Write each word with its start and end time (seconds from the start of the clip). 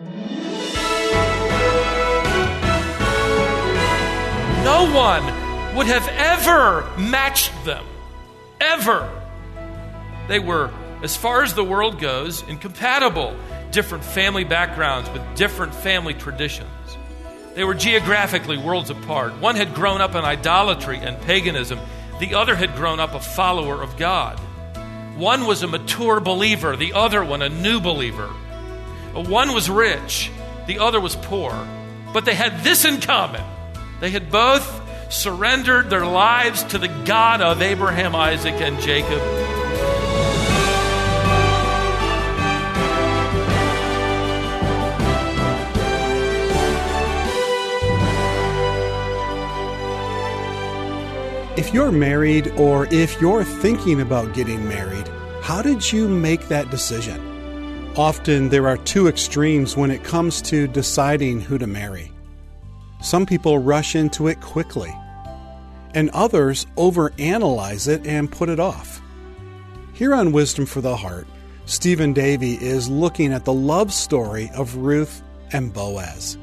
No 0.00 0.06
one 4.94 5.24
would 5.74 5.88
have 5.88 6.08
ever 6.08 6.88
matched 6.96 7.52
them. 7.64 7.84
Ever. 8.60 9.10
They 10.28 10.38
were, 10.38 10.70
as 11.02 11.16
far 11.16 11.42
as 11.42 11.54
the 11.54 11.64
world 11.64 11.98
goes, 11.98 12.42
incompatible. 12.42 13.36
Different 13.72 14.04
family 14.04 14.44
backgrounds 14.44 15.10
with 15.10 15.22
different 15.34 15.74
family 15.74 16.14
traditions. 16.14 16.70
They 17.56 17.64
were 17.64 17.74
geographically 17.74 18.56
worlds 18.56 18.90
apart. 18.90 19.36
One 19.40 19.56
had 19.56 19.74
grown 19.74 20.00
up 20.00 20.14
in 20.14 20.24
idolatry 20.24 20.98
and 20.98 21.20
paganism, 21.22 21.80
the 22.20 22.36
other 22.36 22.54
had 22.54 22.76
grown 22.76 23.00
up 23.00 23.14
a 23.14 23.20
follower 23.20 23.82
of 23.82 23.96
God. 23.96 24.38
One 25.16 25.44
was 25.44 25.64
a 25.64 25.66
mature 25.66 26.20
believer, 26.20 26.76
the 26.76 26.92
other 26.92 27.24
one 27.24 27.42
a 27.42 27.48
new 27.48 27.80
believer. 27.80 28.32
One 29.26 29.52
was 29.52 29.68
rich, 29.68 30.30
the 30.66 30.78
other 30.78 31.00
was 31.00 31.16
poor. 31.16 31.52
But 32.12 32.24
they 32.24 32.34
had 32.34 32.62
this 32.62 32.84
in 32.84 33.00
common 33.00 33.44
they 34.00 34.10
had 34.10 34.30
both 34.30 34.80
surrendered 35.12 35.90
their 35.90 36.06
lives 36.06 36.62
to 36.64 36.78
the 36.78 36.88
God 37.04 37.40
of 37.40 37.60
Abraham, 37.60 38.14
Isaac, 38.14 38.54
and 38.60 38.78
Jacob. 38.80 39.20
If 51.58 51.74
you're 51.74 51.90
married 51.90 52.52
or 52.56 52.86
if 52.92 53.20
you're 53.20 53.42
thinking 53.42 54.00
about 54.00 54.32
getting 54.32 54.68
married, 54.68 55.08
how 55.42 55.60
did 55.60 55.92
you 55.92 56.06
make 56.06 56.46
that 56.48 56.70
decision? 56.70 57.27
Often 57.98 58.50
there 58.50 58.68
are 58.68 58.76
two 58.76 59.08
extremes 59.08 59.76
when 59.76 59.90
it 59.90 60.04
comes 60.04 60.40
to 60.42 60.68
deciding 60.68 61.40
who 61.40 61.58
to 61.58 61.66
marry. 61.66 62.12
Some 63.02 63.26
people 63.26 63.58
rush 63.58 63.96
into 63.96 64.28
it 64.28 64.40
quickly, 64.40 64.94
and 65.94 66.08
others 66.10 66.68
overanalyze 66.76 67.88
it 67.88 68.06
and 68.06 68.30
put 68.30 68.50
it 68.50 68.60
off. 68.60 69.02
Here 69.94 70.14
on 70.14 70.30
Wisdom 70.30 70.64
for 70.64 70.80
the 70.80 70.94
Heart, 70.94 71.26
Stephen 71.64 72.12
Davey 72.12 72.54
is 72.54 72.88
looking 72.88 73.32
at 73.32 73.44
the 73.44 73.52
love 73.52 73.92
story 73.92 74.48
of 74.54 74.76
Ruth 74.76 75.20
and 75.52 75.72
Boaz. 75.72 76.38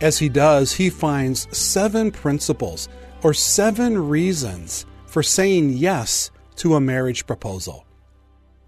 As 0.00 0.16
he 0.16 0.30
does, 0.30 0.72
he 0.72 0.88
finds 0.88 1.46
seven 1.54 2.10
principles 2.10 2.88
or 3.22 3.34
seven 3.34 4.08
reasons 4.08 4.86
for 5.04 5.22
saying 5.22 5.74
yes 5.74 6.30
to 6.56 6.74
a 6.74 6.80
marriage 6.80 7.26
proposal. 7.26 7.84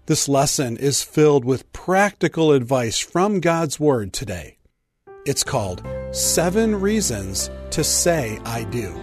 This 0.05 0.27
lesson 0.27 0.75
is 0.75 1.01
filled 1.01 1.45
with 1.45 1.71
practical 1.71 2.51
advice 2.51 2.99
from 2.99 3.39
God's 3.39 3.79
Word 3.79 4.11
today. 4.11 4.57
It's 5.25 5.45
called 5.45 5.81
Seven 6.11 6.81
Reasons 6.81 7.49
to 7.69 7.85
Say 7.85 8.37
I 8.43 8.65
Do. 8.65 8.93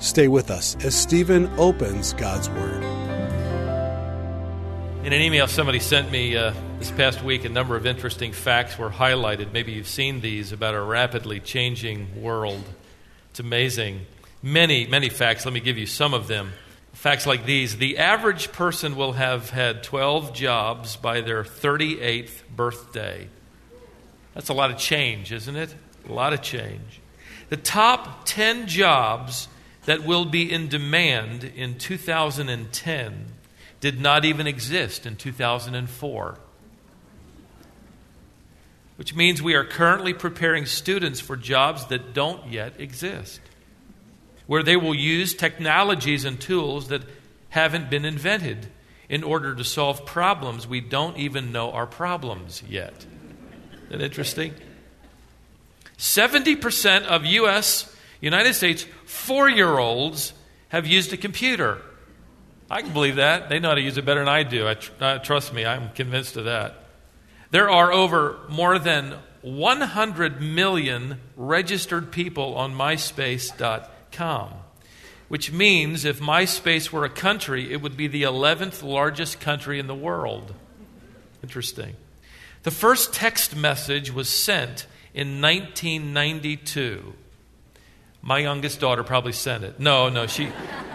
Stay 0.00 0.28
with 0.28 0.50
us 0.50 0.76
as 0.84 0.94
Stephen 0.94 1.50
opens 1.56 2.12
God's 2.12 2.50
Word. 2.50 2.82
In 5.02 5.14
an 5.14 5.22
email 5.22 5.46
somebody 5.46 5.78
sent 5.78 6.12
me 6.12 6.36
uh, 6.36 6.52
this 6.78 6.90
past 6.90 7.24
week, 7.24 7.46
a 7.46 7.48
number 7.48 7.74
of 7.74 7.86
interesting 7.86 8.32
facts 8.32 8.76
were 8.76 8.90
highlighted. 8.90 9.54
Maybe 9.54 9.72
you've 9.72 9.88
seen 9.88 10.20
these 10.20 10.52
about 10.52 10.74
a 10.74 10.82
rapidly 10.82 11.40
changing 11.40 12.22
world. 12.22 12.64
It's 13.30 13.40
amazing. 13.40 14.04
Many, 14.42 14.86
many 14.88 15.08
facts. 15.08 15.46
Let 15.46 15.54
me 15.54 15.60
give 15.60 15.78
you 15.78 15.86
some 15.86 16.12
of 16.12 16.26
them. 16.28 16.52
Facts 16.98 17.28
like 17.28 17.46
these 17.46 17.76
The 17.76 17.98
average 17.98 18.50
person 18.50 18.96
will 18.96 19.12
have 19.12 19.50
had 19.50 19.84
12 19.84 20.34
jobs 20.34 20.96
by 20.96 21.20
their 21.20 21.44
38th 21.44 22.42
birthday. 22.56 23.28
That's 24.34 24.48
a 24.48 24.52
lot 24.52 24.72
of 24.72 24.78
change, 24.78 25.30
isn't 25.30 25.54
it? 25.54 25.72
A 26.08 26.12
lot 26.12 26.32
of 26.32 26.42
change. 26.42 27.00
The 27.50 27.56
top 27.56 28.24
10 28.24 28.66
jobs 28.66 29.46
that 29.84 30.04
will 30.04 30.24
be 30.24 30.52
in 30.52 30.66
demand 30.66 31.44
in 31.44 31.78
2010 31.78 33.26
did 33.78 34.00
not 34.00 34.24
even 34.24 34.48
exist 34.48 35.06
in 35.06 35.14
2004. 35.14 36.38
Which 38.96 39.14
means 39.14 39.40
we 39.40 39.54
are 39.54 39.64
currently 39.64 40.14
preparing 40.14 40.66
students 40.66 41.20
for 41.20 41.36
jobs 41.36 41.86
that 41.86 42.12
don't 42.12 42.50
yet 42.50 42.80
exist 42.80 43.40
where 44.48 44.62
they 44.62 44.76
will 44.76 44.94
use 44.94 45.34
technologies 45.34 46.24
and 46.24 46.40
tools 46.40 46.88
that 46.88 47.02
haven't 47.50 47.90
been 47.90 48.06
invented 48.06 48.66
in 49.08 49.22
order 49.22 49.54
to 49.54 49.62
solve 49.62 50.04
problems 50.06 50.66
we 50.66 50.80
don't 50.80 51.18
even 51.18 51.52
know 51.52 51.70
are 51.70 51.86
problems 51.86 52.62
yet. 52.66 53.06
Isn't 53.86 53.98
that 53.98 54.00
interesting? 54.00 54.54
70% 55.98 57.04
of 57.04 57.26
U.S., 57.26 57.94
United 58.22 58.54
States, 58.54 58.86
four 59.04 59.50
year 59.50 59.78
olds 59.78 60.32
have 60.70 60.86
used 60.86 61.12
a 61.12 61.18
computer. 61.18 61.82
I 62.70 62.80
can 62.80 62.94
believe 62.94 63.16
that. 63.16 63.50
They 63.50 63.58
know 63.58 63.68
how 63.68 63.74
to 63.74 63.82
use 63.82 63.98
it 63.98 64.06
better 64.06 64.20
than 64.20 64.28
I 64.28 64.44
do. 64.44 64.66
I 64.66 64.74
tr- 64.74 64.92
uh, 64.98 65.18
trust 65.18 65.52
me, 65.52 65.66
I'm 65.66 65.90
convinced 65.90 66.38
of 66.38 66.46
that. 66.46 66.84
There 67.50 67.68
are 67.68 67.92
over 67.92 68.38
more 68.48 68.78
than 68.78 69.14
100 69.42 70.40
million 70.40 71.20
registered 71.36 72.12
people 72.12 72.54
on 72.56 72.74
MySpace.com 72.74 73.90
com, 74.12 74.52
which 75.28 75.52
means 75.52 76.04
if 76.04 76.20
MySpace 76.20 76.90
were 76.90 77.04
a 77.04 77.10
country, 77.10 77.72
it 77.72 77.82
would 77.82 77.96
be 77.96 78.06
the 78.06 78.22
11th 78.22 78.82
largest 78.82 79.40
country 79.40 79.78
in 79.78 79.86
the 79.86 79.94
world. 79.94 80.54
Interesting. 81.42 81.96
The 82.62 82.70
first 82.70 83.12
text 83.14 83.54
message 83.54 84.12
was 84.12 84.28
sent 84.28 84.86
in 85.14 85.40
1992. 85.40 87.14
My 88.20 88.38
youngest 88.38 88.80
daughter 88.80 89.04
probably 89.04 89.32
sent 89.32 89.64
it. 89.64 89.78
No, 89.78 90.08
no, 90.08 90.26
she, 90.26 90.50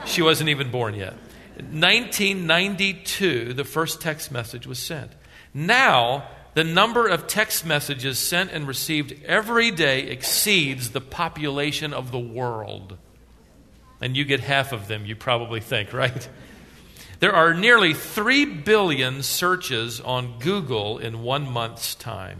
she 0.06 0.22
wasn't 0.22 0.50
even 0.50 0.72
born 0.72 0.96
yet. 0.96 1.14
1992, 1.56 3.54
the 3.54 3.64
first 3.64 4.02
text 4.02 4.32
message 4.32 4.68
was 4.68 4.80
sent. 4.80 5.12
Now, 5.54 6.28
the 6.54 6.64
number 6.64 7.08
of 7.08 7.28
text 7.28 7.66
messages 7.66 8.20
sent 8.20 8.52
and 8.52 8.68
received 8.68 9.14
every 9.24 9.72
day 9.72 10.04
exceeds 10.08 10.92
the 10.92 11.02
population 11.02 11.94
of 11.94 12.12
the 12.12 12.20
world 12.20 12.98
and 14.04 14.18
you 14.18 14.26
get 14.26 14.42
half 14.42 14.74
of 14.74 14.90
them, 14.90 15.06
you 15.06 15.16
probably 15.16 15.62
think, 15.62 15.94
right? 15.94 16.28
There 17.22 17.34
are 17.34 17.54
nearly 17.54 17.94
3 17.94 18.44
billion 18.44 19.24
searches 19.24 20.02
on 20.02 20.40
Google 20.40 20.98
in 20.98 21.24
one 21.24 21.50
month's 21.50 21.96
time. 21.96 22.40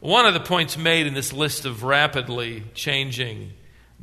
One 0.00 0.26
of 0.26 0.34
the 0.34 0.40
points 0.40 0.76
made 0.76 1.06
in 1.06 1.14
this 1.14 1.32
list 1.32 1.64
of 1.64 1.84
rapidly 1.84 2.64
changing 2.74 3.52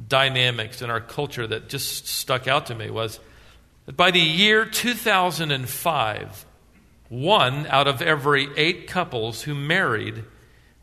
dynamics 0.07 0.81
in 0.81 0.89
our 0.89 1.01
culture 1.01 1.45
that 1.45 1.67
just 1.67 2.07
stuck 2.07 2.47
out 2.47 2.67
to 2.67 2.75
me 2.75 2.89
was 2.89 3.19
that 3.85 3.97
by 3.97 4.09
the 4.09 4.21
year 4.21 4.63
2005, 4.63 6.45
one 7.09 7.67
out 7.67 7.89
of 7.89 8.01
every 8.01 8.47
eight 8.55 8.87
couples 8.87 9.41
who 9.41 9.53
married 9.53 10.23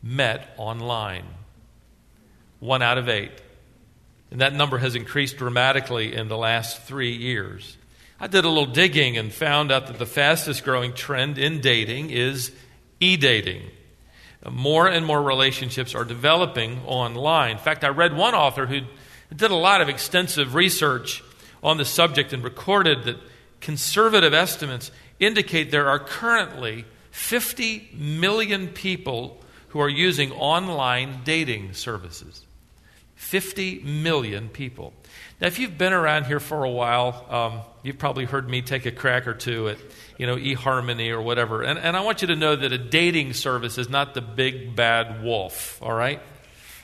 met 0.03 0.53
online. 0.57 1.25
One 2.59 2.83
out 2.83 2.99
of 2.99 3.09
eight. 3.09 3.31
And 4.31 4.39
that 4.39 4.53
number 4.53 4.77
has 4.77 4.95
increased 4.95 5.37
dramatically 5.37 6.15
in 6.15 6.29
the 6.29 6.37
last 6.37 6.83
three 6.83 7.13
years. 7.13 7.77
I 8.19 8.27
did 8.27 8.45
a 8.45 8.49
little 8.49 8.71
digging 8.71 9.17
and 9.17 9.31
found 9.31 9.71
out 9.71 9.87
that 9.87 9.99
the 9.99 10.05
fastest 10.05 10.63
growing 10.63 10.93
trend 10.93 11.37
in 11.37 11.59
dating 11.59 12.11
is 12.11 12.51
e 12.99 13.17
dating. 13.17 13.63
More 14.49 14.87
and 14.87 15.05
more 15.05 15.21
relationships 15.21 15.93
are 15.93 16.05
developing 16.05 16.79
online. 16.85 17.51
In 17.51 17.57
fact, 17.57 17.83
I 17.83 17.89
read 17.89 18.15
one 18.15 18.33
author 18.33 18.65
who 18.65 18.81
did 19.35 19.51
a 19.51 19.55
lot 19.55 19.81
of 19.81 19.89
extensive 19.89 20.55
research 20.55 21.23
on 21.61 21.77
the 21.77 21.85
subject 21.85 22.33
and 22.33 22.43
recorded 22.43 23.03
that 23.03 23.17
conservative 23.59 24.33
estimates 24.33 24.91
indicate 25.19 25.69
there 25.69 25.89
are 25.89 25.99
currently 25.99 26.85
50 27.11 27.89
million 27.93 28.69
people 28.69 29.41
who 29.69 29.79
are 29.79 29.89
using 29.89 30.31
online 30.31 31.21
dating 31.23 31.73
services. 31.73 32.45
50 33.21 33.83
million 33.83 34.49
people. 34.49 34.93
Now, 35.39 35.47
if 35.47 35.59
you've 35.59 35.77
been 35.77 35.93
around 35.93 36.25
here 36.25 36.39
for 36.39 36.65
a 36.65 36.69
while, 36.69 37.25
um, 37.29 37.61
you've 37.83 37.99
probably 37.99 38.25
heard 38.25 38.49
me 38.49 38.63
take 38.63 38.85
a 38.87 38.91
crack 38.91 39.27
or 39.27 39.35
two 39.35 39.69
at, 39.69 39.77
you 40.17 40.25
know, 40.25 40.35
eHarmony 40.35 41.11
or 41.11 41.21
whatever. 41.21 41.61
And, 41.61 41.79
and 41.79 41.95
I 41.95 42.01
want 42.01 42.23
you 42.23 42.29
to 42.29 42.35
know 42.35 42.55
that 42.55 42.73
a 42.73 42.79
dating 42.79 43.33
service 43.33 43.77
is 43.77 43.89
not 43.89 44.15
the 44.15 44.21
big 44.21 44.75
bad 44.75 45.23
wolf, 45.23 45.79
all 45.83 45.93
right? 45.93 46.19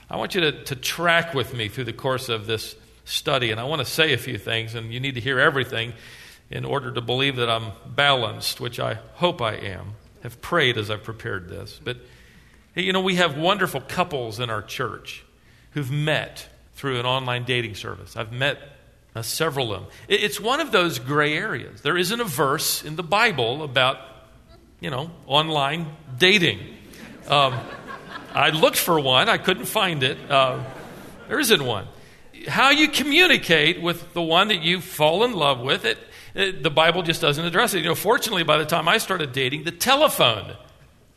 I 0.08 0.16
want 0.16 0.36
you 0.36 0.40
to, 0.42 0.64
to 0.64 0.76
track 0.76 1.34
with 1.34 1.52
me 1.52 1.68
through 1.68 1.84
the 1.84 1.92
course 1.92 2.28
of 2.28 2.46
this 2.46 2.76
study. 3.04 3.50
And 3.50 3.60
I 3.60 3.64
want 3.64 3.80
to 3.80 3.84
say 3.84 4.14
a 4.14 4.18
few 4.18 4.38
things, 4.38 4.76
and 4.76 4.92
you 4.92 5.00
need 5.00 5.16
to 5.16 5.20
hear 5.20 5.40
everything 5.40 5.92
in 6.50 6.64
order 6.64 6.92
to 6.92 7.00
believe 7.00 7.36
that 7.36 7.50
I'm 7.50 7.72
balanced, 7.84 8.60
which 8.60 8.78
I 8.78 8.94
hope 9.14 9.42
I 9.42 9.56
am. 9.56 9.96
Have 10.22 10.40
prayed 10.40 10.78
as 10.78 10.88
I've 10.88 11.02
prepared 11.02 11.48
this. 11.48 11.78
But, 11.82 11.98
you 12.74 12.92
know, 12.92 13.02
we 13.02 13.16
have 13.16 13.36
wonderful 13.36 13.80
couples 13.80 14.38
in 14.40 14.50
our 14.50 14.62
church 14.62 15.24
who've 15.72 15.90
met 15.90 16.48
through 16.74 16.98
an 17.00 17.06
online 17.06 17.44
dating 17.44 17.74
service. 17.74 18.16
I've 18.16 18.32
met 18.32 18.58
uh, 19.14 19.22
several 19.22 19.72
of 19.72 19.82
them. 19.82 19.90
It's 20.08 20.40
one 20.40 20.60
of 20.60 20.70
those 20.70 20.98
gray 20.98 21.36
areas. 21.36 21.80
There 21.82 21.96
isn't 21.96 22.20
a 22.20 22.24
verse 22.24 22.84
in 22.84 22.96
the 22.96 23.02
Bible 23.02 23.62
about, 23.62 23.98
you 24.80 24.90
know, 24.90 25.10
online 25.26 25.86
dating. 26.18 26.60
Um, 27.26 27.54
I 28.32 28.50
looked 28.50 28.76
for 28.76 29.00
one, 29.00 29.28
I 29.28 29.38
couldn't 29.38 29.64
find 29.64 30.02
it. 30.02 30.18
Uh, 30.30 30.62
there 31.28 31.40
isn't 31.40 31.64
one. 31.64 31.86
How 32.46 32.70
you 32.70 32.88
communicate 32.88 33.82
with 33.82 34.14
the 34.14 34.22
one 34.22 34.48
that 34.48 34.62
you 34.62 34.80
fall 34.80 35.24
in 35.24 35.32
love 35.32 35.60
with, 35.60 35.84
it, 35.84 35.98
it, 36.34 36.62
the 36.62 36.70
Bible 36.70 37.02
just 37.02 37.20
doesn't 37.20 37.44
address 37.44 37.74
it. 37.74 37.78
You 37.78 37.88
know, 37.88 37.94
fortunately, 37.94 38.44
by 38.44 38.58
the 38.58 38.64
time 38.64 38.88
I 38.88 38.98
started 38.98 39.32
dating, 39.32 39.64
the 39.64 39.72
telephone, 39.72 40.54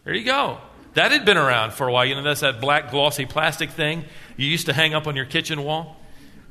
there 0.03 0.15
you 0.15 0.25
go. 0.25 0.57
That 0.95 1.11
had 1.11 1.23
been 1.23 1.37
around 1.37 1.73
for 1.73 1.87
a 1.87 1.91
while. 1.91 2.05
You 2.05 2.15
know, 2.15 2.23
that's 2.23 2.41
that 2.41 2.59
black 2.59 2.91
glossy 2.91 3.25
plastic 3.25 3.69
thing 3.69 4.05
you 4.37 4.47
used 4.47 4.65
to 4.67 4.73
hang 4.73 4.93
up 4.93 5.07
on 5.07 5.15
your 5.15 5.25
kitchen 5.25 5.63
wall. 5.63 5.97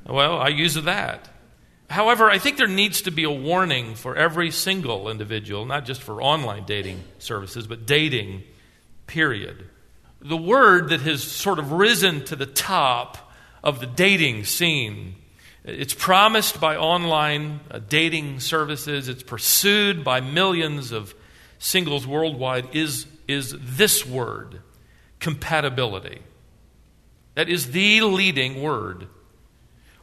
Well, 0.07 0.39
I 0.39 0.49
use 0.49 0.75
that. 0.75 1.29
However, 1.91 2.31
I 2.31 2.39
think 2.39 2.57
there 2.57 2.69
needs 2.69 3.03
to 3.03 3.11
be 3.11 3.25
a 3.25 3.31
warning 3.31 3.97
for 3.97 4.15
every 4.15 4.53
single 4.53 5.11
individual, 5.11 5.67
not 5.67 5.85
just 5.85 6.01
for 6.01 6.23
online 6.23 6.65
dating 6.65 7.03
services, 7.19 7.67
but 7.67 7.85
dating, 7.85 8.45
period. 9.09 9.67
The 10.21 10.37
word 10.37 10.91
that 10.91 11.01
has 11.01 11.25
sort 11.25 11.59
of 11.59 11.73
risen 11.73 12.25
to 12.27 12.37
the 12.37 12.47
top 12.47 13.33
of 13.65 13.81
the 13.81 13.87
dating 13.87 14.45
scene. 14.45 15.17
It's 15.65 15.95
promised 15.95 16.61
by 16.61 16.77
online 16.77 17.61
uh, 17.71 17.81
dating 17.81 18.41
services, 18.41 19.09
it's 19.09 19.23
pursued 19.23 20.05
by 20.05 20.21
millions 20.21 20.93
of 20.93 21.15
singles 21.59 22.07
worldwide, 22.07 22.75
is, 22.75 23.07
is 23.27 23.55
this 23.59 24.07
word 24.07 24.61
compatibility. 25.19 26.21
That 27.35 27.49
is 27.49 27.71
the 27.71 28.03
leading 28.03 28.63
word. 28.63 29.07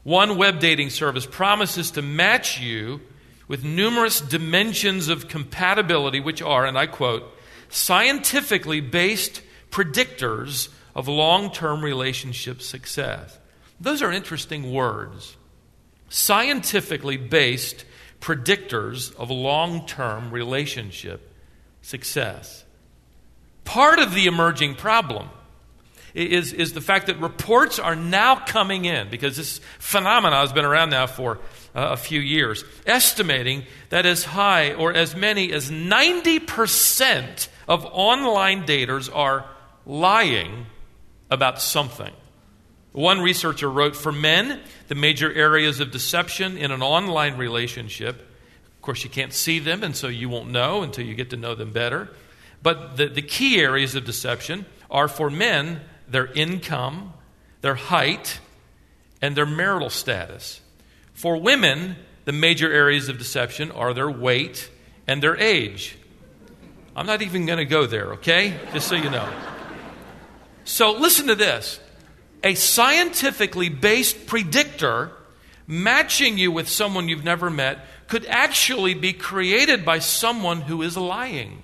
One 0.04 0.38
web 0.38 0.60
dating 0.60 0.92
service 0.92 1.26
promises 1.26 1.92
to 1.92 2.02
match 2.02 2.60
you 2.60 3.02
with 3.48 3.64
numerous 3.64 4.22
dimensions 4.22 5.10
of 5.10 5.28
compatibility, 5.28 6.20
which 6.20 6.42
are, 6.42 6.66
and 6.66 6.78
I 6.78 6.88
quote, 6.88 7.24
scientifically 7.70 8.82
based 8.82 9.42
predictors 9.70 10.70
of 10.96 11.08
long 11.08 11.52
term 11.52 11.84
relationship 11.84 12.62
success. 12.62 13.38
Those 13.80 14.02
are 14.02 14.12
interesting 14.12 14.72
words. 14.72 15.36
Scientifically 16.10 17.18
based 17.18 17.86
predictors 18.20 19.16
of 19.16 19.30
long 19.30 19.86
term 19.86 20.32
relationship 20.32 21.34
success. 21.82 22.64
Part 23.66 24.00
of 24.00 24.14
the 24.14 24.26
emerging 24.26 24.76
problem 24.76 25.30
is, 26.14 26.54
is 26.54 26.74
the 26.74 26.82
fact 26.82 27.08
that 27.08 27.20
reports 27.20 27.80
are 27.80 27.96
now 27.96 28.36
coming 28.36 28.86
in, 28.86 29.10
because 29.10 29.38
this 29.38 29.60
phenomenon 29.80 30.42
has 30.42 30.54
been 30.54 30.66
around 30.66 30.90
now 30.90 31.08
for 31.08 31.40
uh, 31.76 31.90
a 31.92 31.98
few 31.98 32.20
years, 32.20 32.64
estimating 32.86 33.64
that 33.90 34.06
as 34.06 34.24
high 34.24 34.74
or 34.74 34.94
as 34.94 35.16
many 35.16 35.52
as 35.52 35.70
90% 35.70 37.48
of 37.68 37.86
online 37.86 38.66
daters 38.66 39.14
are 39.14 39.46
lying 39.86 40.66
about 41.30 41.62
something. 41.62 42.14
One 42.94 43.22
researcher 43.22 43.70
wrote 43.70 43.96
For 43.96 44.12
men, 44.12 44.60
the 44.88 44.96
major 44.96 45.32
areas 45.32 45.80
of 45.80 45.92
deception 45.92 46.58
in 46.58 46.72
an 46.72 46.82
online 46.82 47.38
relationship, 47.38 48.22
of 48.22 48.82
course, 48.82 49.04
you 49.04 49.10
can't 49.10 49.34
see 49.34 49.60
them, 49.60 49.84
and 49.84 49.96
so 49.96 50.08
you 50.08 50.30
won't 50.30 50.50
know 50.50 50.82
until 50.82 51.06
you 51.06 51.14
get 51.14 51.30
to 51.32 51.38
know 51.38 51.54
them 51.54 51.72
better. 51.72 52.10
But 52.64 52.98
the, 52.98 53.08
the 53.08 53.22
key 53.22 53.60
areas 53.60 53.96
of 53.96 54.06
deception 54.06 54.66
are 54.90 55.08
for 55.08 55.30
men 55.30 55.82
their 56.10 56.28
income, 56.28 57.14
their 57.62 57.76
height, 57.76 58.40
and 59.22 59.36
their 59.36 59.46
marital 59.46 59.90
status. 59.90 60.62
For 61.14 61.38
women, 61.38 61.96
the 62.26 62.32
major 62.32 62.72
areas 62.72 63.10
of 63.10 63.18
deception 63.18 63.72
are 63.72 63.94
their 63.94 64.10
weight 64.10 64.70
and 65.08 65.22
their 65.22 65.38
age. 65.38 65.98
I'm 66.96 67.06
not 67.06 67.22
even 67.22 67.46
going 67.46 67.60
to 67.60 67.66
go 67.66 67.86
there, 67.86 68.14
okay? 68.14 68.60
Just 68.74 68.88
so 68.88 68.96
you 68.96 69.10
know. 69.10 69.28
So 70.64 70.92
listen 70.92 71.28
to 71.28 71.36
this 71.36 71.80
a 72.44 72.56
scientifically 72.56 73.70
based 73.70 74.28
predictor 74.28 75.12
matching 75.66 76.38
you 76.38 76.52
with 76.52 76.70
someone 76.70 77.10
you've 77.10 77.24
never 77.24 77.50
met 77.50 77.80
could 78.08 78.26
actually 78.28 78.94
be 78.94 79.14
created 79.14 79.84
by 79.84 80.00
someone 80.00 80.62
who 80.62 80.82
is 80.82 80.96
lying. 80.96 81.62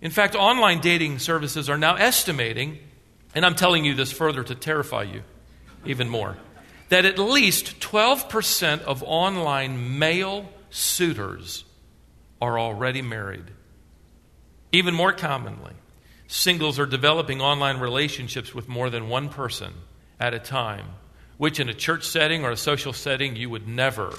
In 0.00 0.10
fact, 0.10 0.34
online 0.34 0.80
dating 0.80 1.18
services 1.18 1.68
are 1.68 1.78
now 1.78 1.96
estimating 1.96 2.78
and 3.34 3.44
I'm 3.44 3.54
telling 3.54 3.84
you 3.84 3.94
this 3.94 4.12
further 4.12 4.44
to 4.44 4.54
terrify 4.54 5.02
you 5.04 5.22
even 5.84 6.08
more, 6.08 6.36
that 6.88 7.04
at 7.04 7.18
least 7.18 7.80
12% 7.80 8.82
of 8.82 9.02
online 9.04 9.98
male 9.98 10.48
suitors 10.70 11.64
are 12.40 12.58
already 12.58 13.02
married. 13.02 13.44
Even 14.72 14.94
more 14.94 15.12
commonly, 15.12 15.72
singles 16.26 16.78
are 16.78 16.86
developing 16.86 17.40
online 17.40 17.78
relationships 17.78 18.54
with 18.54 18.68
more 18.68 18.90
than 18.90 19.08
one 19.08 19.28
person 19.28 19.72
at 20.18 20.34
a 20.34 20.38
time, 20.38 20.86
which 21.36 21.60
in 21.60 21.68
a 21.68 21.74
church 21.74 22.06
setting 22.06 22.44
or 22.44 22.50
a 22.50 22.56
social 22.56 22.92
setting 22.92 23.36
you 23.36 23.50
would 23.50 23.66
never 23.68 24.14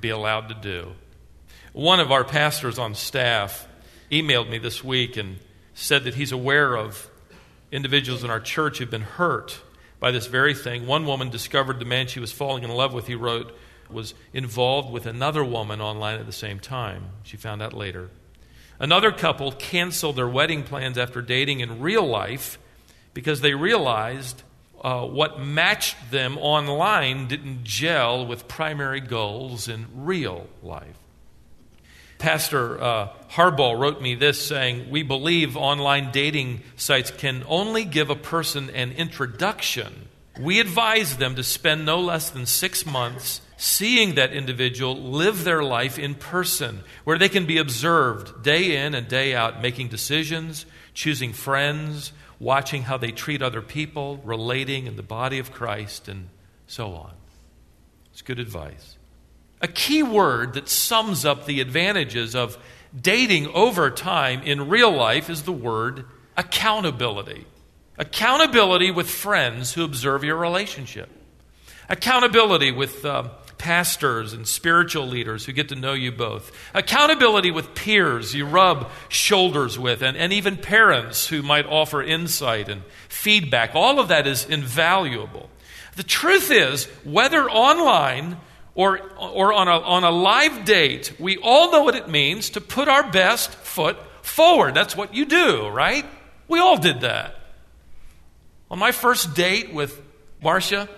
be 0.00 0.10
allowed 0.10 0.48
to 0.48 0.54
do. 0.54 0.92
One 1.72 2.00
of 2.00 2.10
our 2.12 2.24
pastors 2.24 2.78
on 2.78 2.94
staff 2.94 3.66
emailed 4.10 4.48
me 4.48 4.58
this 4.58 4.82
week 4.82 5.16
and 5.16 5.38
said 5.74 6.04
that 6.04 6.14
he's 6.14 6.32
aware 6.32 6.76
of 6.76 7.09
individuals 7.72 8.24
in 8.24 8.30
our 8.30 8.40
church 8.40 8.78
who've 8.78 8.90
been 8.90 9.02
hurt 9.02 9.60
by 9.98 10.10
this 10.10 10.26
very 10.26 10.54
thing. 10.54 10.86
One 10.86 11.06
woman 11.06 11.30
discovered 11.30 11.78
the 11.78 11.84
man 11.84 12.06
she 12.06 12.20
was 12.20 12.32
falling 12.32 12.64
in 12.64 12.70
love 12.70 12.92
with, 12.92 13.06
he 13.06 13.14
wrote, 13.14 13.56
was 13.88 14.14
involved 14.32 14.90
with 14.90 15.06
another 15.06 15.44
woman 15.44 15.80
online 15.80 16.18
at 16.18 16.26
the 16.26 16.32
same 16.32 16.58
time. 16.58 17.06
She 17.22 17.36
found 17.36 17.62
out 17.62 17.72
later. 17.72 18.10
Another 18.78 19.12
couple 19.12 19.52
canceled 19.52 20.16
their 20.16 20.28
wedding 20.28 20.62
plans 20.62 20.96
after 20.96 21.20
dating 21.20 21.60
in 21.60 21.80
real 21.80 22.06
life 22.06 22.58
because 23.12 23.40
they 23.40 23.54
realized 23.54 24.42
uh, 24.80 25.04
what 25.04 25.40
matched 25.40 26.10
them 26.10 26.38
online 26.38 27.28
didn't 27.28 27.64
gel 27.64 28.26
with 28.26 28.48
primary 28.48 29.00
goals 29.00 29.68
in 29.68 29.86
real 29.94 30.46
life. 30.62 30.99
Pastor 32.20 32.80
uh, 32.82 33.08
Harbaugh 33.30 33.80
wrote 33.80 34.02
me 34.02 34.14
this 34.14 34.46
saying, 34.46 34.90
We 34.90 35.02
believe 35.02 35.56
online 35.56 36.12
dating 36.12 36.62
sites 36.76 37.10
can 37.10 37.42
only 37.48 37.84
give 37.84 38.10
a 38.10 38.14
person 38.14 38.68
an 38.70 38.92
introduction. 38.92 40.08
We 40.38 40.60
advise 40.60 41.16
them 41.16 41.34
to 41.36 41.42
spend 41.42 41.86
no 41.86 41.98
less 41.98 42.28
than 42.28 42.44
six 42.44 42.84
months 42.84 43.40
seeing 43.56 44.14
that 44.14 44.32
individual 44.32 44.96
live 44.96 45.44
their 45.44 45.62
life 45.62 45.98
in 45.98 46.14
person, 46.14 46.80
where 47.04 47.18
they 47.18 47.28
can 47.28 47.46
be 47.46 47.58
observed 47.58 48.42
day 48.42 48.76
in 48.76 48.94
and 48.94 49.08
day 49.08 49.34
out, 49.34 49.62
making 49.62 49.88
decisions, 49.88 50.66
choosing 50.92 51.32
friends, 51.32 52.12
watching 52.38 52.82
how 52.82 52.98
they 52.98 53.12
treat 53.12 53.40
other 53.42 53.62
people, 53.62 54.18
relating 54.24 54.86
in 54.86 54.96
the 54.96 55.02
body 55.02 55.38
of 55.38 55.52
Christ, 55.52 56.06
and 56.06 56.28
so 56.66 56.94
on. 56.94 57.12
It's 58.12 58.22
good 58.22 58.38
advice. 58.38 58.96
A 59.60 59.68
key 59.68 60.02
word 60.02 60.54
that 60.54 60.68
sums 60.68 61.24
up 61.24 61.46
the 61.46 61.60
advantages 61.60 62.34
of 62.34 62.58
dating 62.98 63.48
over 63.48 63.90
time 63.90 64.42
in 64.42 64.68
real 64.68 64.90
life 64.90 65.28
is 65.28 65.42
the 65.42 65.52
word 65.52 66.06
accountability. 66.36 67.46
Accountability 67.98 68.90
with 68.90 69.10
friends 69.10 69.74
who 69.74 69.84
observe 69.84 70.24
your 70.24 70.36
relationship. 70.36 71.10
Accountability 71.90 72.72
with 72.72 73.04
uh, 73.04 73.28
pastors 73.58 74.32
and 74.32 74.48
spiritual 74.48 75.06
leaders 75.06 75.44
who 75.44 75.52
get 75.52 75.68
to 75.68 75.74
know 75.74 75.92
you 75.92 76.10
both. 76.10 76.50
Accountability 76.72 77.50
with 77.50 77.74
peers 77.74 78.34
you 78.34 78.46
rub 78.46 78.90
shoulders 79.10 79.78
with, 79.78 80.00
and, 80.00 80.16
and 80.16 80.32
even 80.32 80.56
parents 80.56 81.26
who 81.26 81.42
might 81.42 81.66
offer 81.66 82.02
insight 82.02 82.70
and 82.70 82.82
feedback. 83.10 83.74
All 83.74 84.00
of 84.00 84.08
that 84.08 84.26
is 84.26 84.46
invaluable. 84.46 85.50
The 85.96 86.02
truth 86.02 86.50
is, 86.50 86.86
whether 87.04 87.50
online 87.50 88.38
or, 88.74 89.00
or 89.18 89.52
on, 89.52 89.68
a, 89.68 89.78
on 89.78 90.04
a 90.04 90.10
live 90.10 90.64
date, 90.64 91.12
we 91.18 91.38
all 91.38 91.72
know 91.72 91.82
what 91.82 91.94
it 91.94 92.08
means 92.08 92.50
to 92.50 92.60
put 92.60 92.88
our 92.88 93.10
best 93.10 93.50
foot 93.50 93.96
forward. 94.22 94.74
That's 94.74 94.96
what 94.96 95.14
you 95.14 95.24
do, 95.24 95.68
right? 95.68 96.04
We 96.48 96.60
all 96.60 96.76
did 96.76 97.00
that. 97.00 97.36
On 98.70 98.78
my 98.78 98.92
first 98.92 99.34
date 99.34 99.72
with 99.72 100.00
Marcia, 100.42 100.88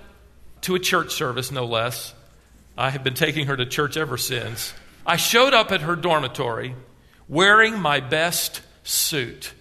to 0.63 0.75
a 0.75 0.79
church 0.79 1.13
service 1.13 1.51
no 1.51 1.65
less, 1.65 2.15
I 2.77 2.91
have 2.91 3.03
been 3.03 3.15
taking 3.15 3.47
her 3.47 3.57
to 3.57 3.67
church 3.67 3.97
ever 3.97 4.17
since. 4.17 4.73
I 5.05 5.17
showed 5.17 5.55
up 5.55 5.73
at 5.73 5.81
her 5.81 5.97
dormitory 5.97 6.75
wearing 7.29 7.79
my 7.79 8.01
best 8.01 8.61
suit. 8.85 9.53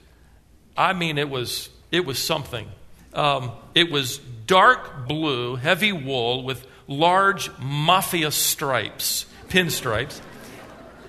I 0.78 0.94
mean, 0.94 1.18
it 1.18 1.30
was, 1.30 1.70
it 1.92 2.06
was 2.06 2.20
something. 2.20 2.68
Um, 3.14 3.52
it 3.76 3.92
was 3.92 4.18
dark 4.18 5.08
blue, 5.08 5.56
heavy 5.56 5.92
wool 5.92 6.44
with 6.44 6.66
large 6.92 7.50
mafia 7.60 8.32
stripes, 8.32 9.26
pinstripes. 9.48 10.20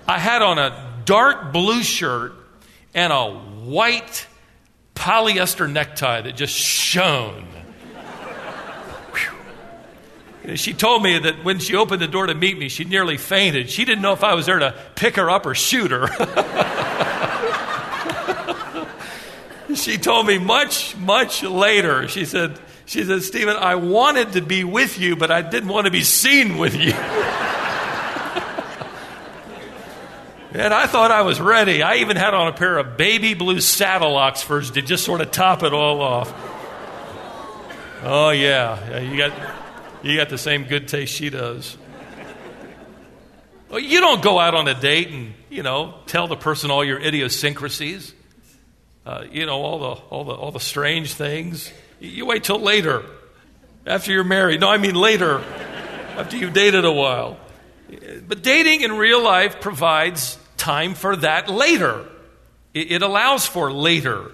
I 0.07 0.19
had 0.19 0.41
on 0.41 0.57
a 0.57 1.01
dark 1.05 1.53
blue 1.53 1.83
shirt 1.83 2.33
and 2.93 3.11
a 3.11 3.31
white 3.31 4.27
polyester 4.95 5.71
necktie 5.71 6.21
that 6.21 6.35
just 6.35 6.53
shone. 6.53 7.47
She 10.55 10.73
told 10.73 11.01
me 11.01 11.19
that 11.19 11.45
when 11.45 11.59
she 11.59 11.75
opened 11.75 12.01
the 12.01 12.07
door 12.07 12.27
to 12.27 12.35
meet 12.35 12.57
me, 12.57 12.67
she 12.67 12.83
nearly 12.83 13.17
fainted. 13.17 13.69
She 13.69 13.85
didn't 13.85 14.01
know 14.01 14.11
if 14.11 14.25
I 14.25 14.33
was 14.33 14.45
there 14.45 14.59
to 14.59 14.75
pick 14.95 15.15
her 15.15 15.29
up 15.29 15.45
or 15.45 15.55
shoot 15.55 15.91
her. 15.91 16.07
she 19.73 19.97
told 19.97 20.27
me 20.27 20.39
much, 20.39 20.97
much 20.97 21.43
later. 21.43 22.09
She 22.09 22.25
said, 22.25 22.59
she 22.93 23.03
said, 23.03 23.23
Stephen, 23.23 23.57
I 23.57 23.73
wanted 23.73 24.33
to 24.33 24.41
be 24.41 24.63
with 24.63 24.99
you, 24.99 25.15
but 25.15 25.31
I 25.31 25.41
didn't 25.41 25.69
want 25.69 25.85
to 25.85 25.91
be 25.91 26.03
seen 26.03 26.59
with 26.59 26.75
you. 26.75 26.91
and 30.51 30.71
I 30.71 30.85
thought 30.85 31.09
I 31.09 31.23
was 31.23 31.41
ready. 31.41 31.81
I 31.81 31.95
even 31.95 32.17
had 32.17 32.35
on 32.35 32.49
a 32.49 32.53
pair 32.53 32.77
of 32.77 32.95
baby 32.95 33.33
blue 33.33 33.61
saddle 33.61 34.15
Oxfords 34.15 34.69
to 34.71 34.83
just 34.83 35.03
sort 35.03 35.21
of 35.21 35.31
top 35.31 35.63
it 35.63 35.73
all 35.73 36.01
off. 36.01 36.31
Oh 38.03 38.29
yeah, 38.29 38.99
you 38.99 39.17
got 39.17 39.33
you 40.03 40.15
got 40.15 40.29
the 40.29 40.37
same 40.37 40.65
good 40.65 40.87
taste 40.87 41.15
she 41.15 41.31
does. 41.31 41.75
Well, 43.69 43.79
you 43.79 44.01
don't 44.01 44.21
go 44.21 44.37
out 44.37 44.53
on 44.53 44.67
a 44.67 44.79
date 44.79 45.09
and 45.09 45.33
you 45.49 45.63
know 45.63 45.95
tell 46.05 46.27
the 46.27 46.35
person 46.35 46.69
all 46.69 46.85
your 46.85 46.99
idiosyncrasies. 46.99 48.13
Uh, 49.03 49.25
you 49.31 49.47
know 49.47 49.63
all 49.63 49.79
the 49.79 50.01
all 50.11 50.25
the 50.25 50.33
all 50.33 50.51
the 50.51 50.59
strange 50.59 51.13
things. 51.13 51.73
You 52.03 52.25
wait 52.25 52.43
till 52.43 52.59
later, 52.59 53.05
after 53.87 54.11
you're 54.11 54.25
married. 54.25 54.59
No, 54.59 54.69
I 54.69 54.77
mean 54.77 54.95
later, 54.95 55.39
after 56.17 56.35
you've 56.35 56.53
dated 56.53 56.83
a 56.83 56.91
while. 56.91 57.37
But 58.27 58.43
dating 58.43 58.81
in 58.81 58.97
real 58.97 59.23
life 59.23 59.61
provides 59.61 60.37
time 60.57 60.95
for 60.95 61.15
that 61.15 61.47
later. 61.47 62.05
It, 62.73 63.01
allows 63.01 63.45
for 63.45 63.71
later 63.71 64.31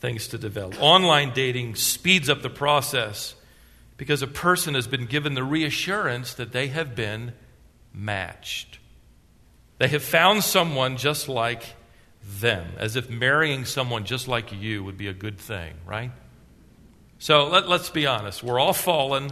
things 0.00 0.28
to 0.28 0.38
develop. 0.38 0.82
Online 0.82 1.32
dating 1.32 1.76
speeds 1.76 2.28
up 2.28 2.42
the 2.42 2.50
process 2.50 3.36
because 3.96 4.20
a 4.20 4.26
person 4.26 4.74
has 4.74 4.86
been 4.86 5.06
given 5.06 5.34
the 5.34 5.44
reassurance 5.44 6.34
that 6.34 6.52
they 6.52 6.66
have 6.68 6.94
been 6.94 7.32
matched. 7.94 8.80
They 9.78 9.88
have 9.88 10.02
found 10.02 10.44
someone 10.44 10.96
just 10.98 11.28
like 11.28 11.62
them, 12.40 12.66
as 12.76 12.96
if 12.96 13.08
marrying 13.08 13.64
someone 13.64 14.04
just 14.04 14.28
like 14.28 14.52
you 14.52 14.84
would 14.84 14.98
be 14.98 15.06
a 15.06 15.14
good 15.14 15.38
thing, 15.38 15.74
right? 15.86 16.10
So 17.22 17.46
let, 17.46 17.68
us 17.68 17.88
be 17.88 18.04
honest. 18.04 18.42
We're 18.42 18.58
all 18.58 18.72
fallen, 18.72 19.30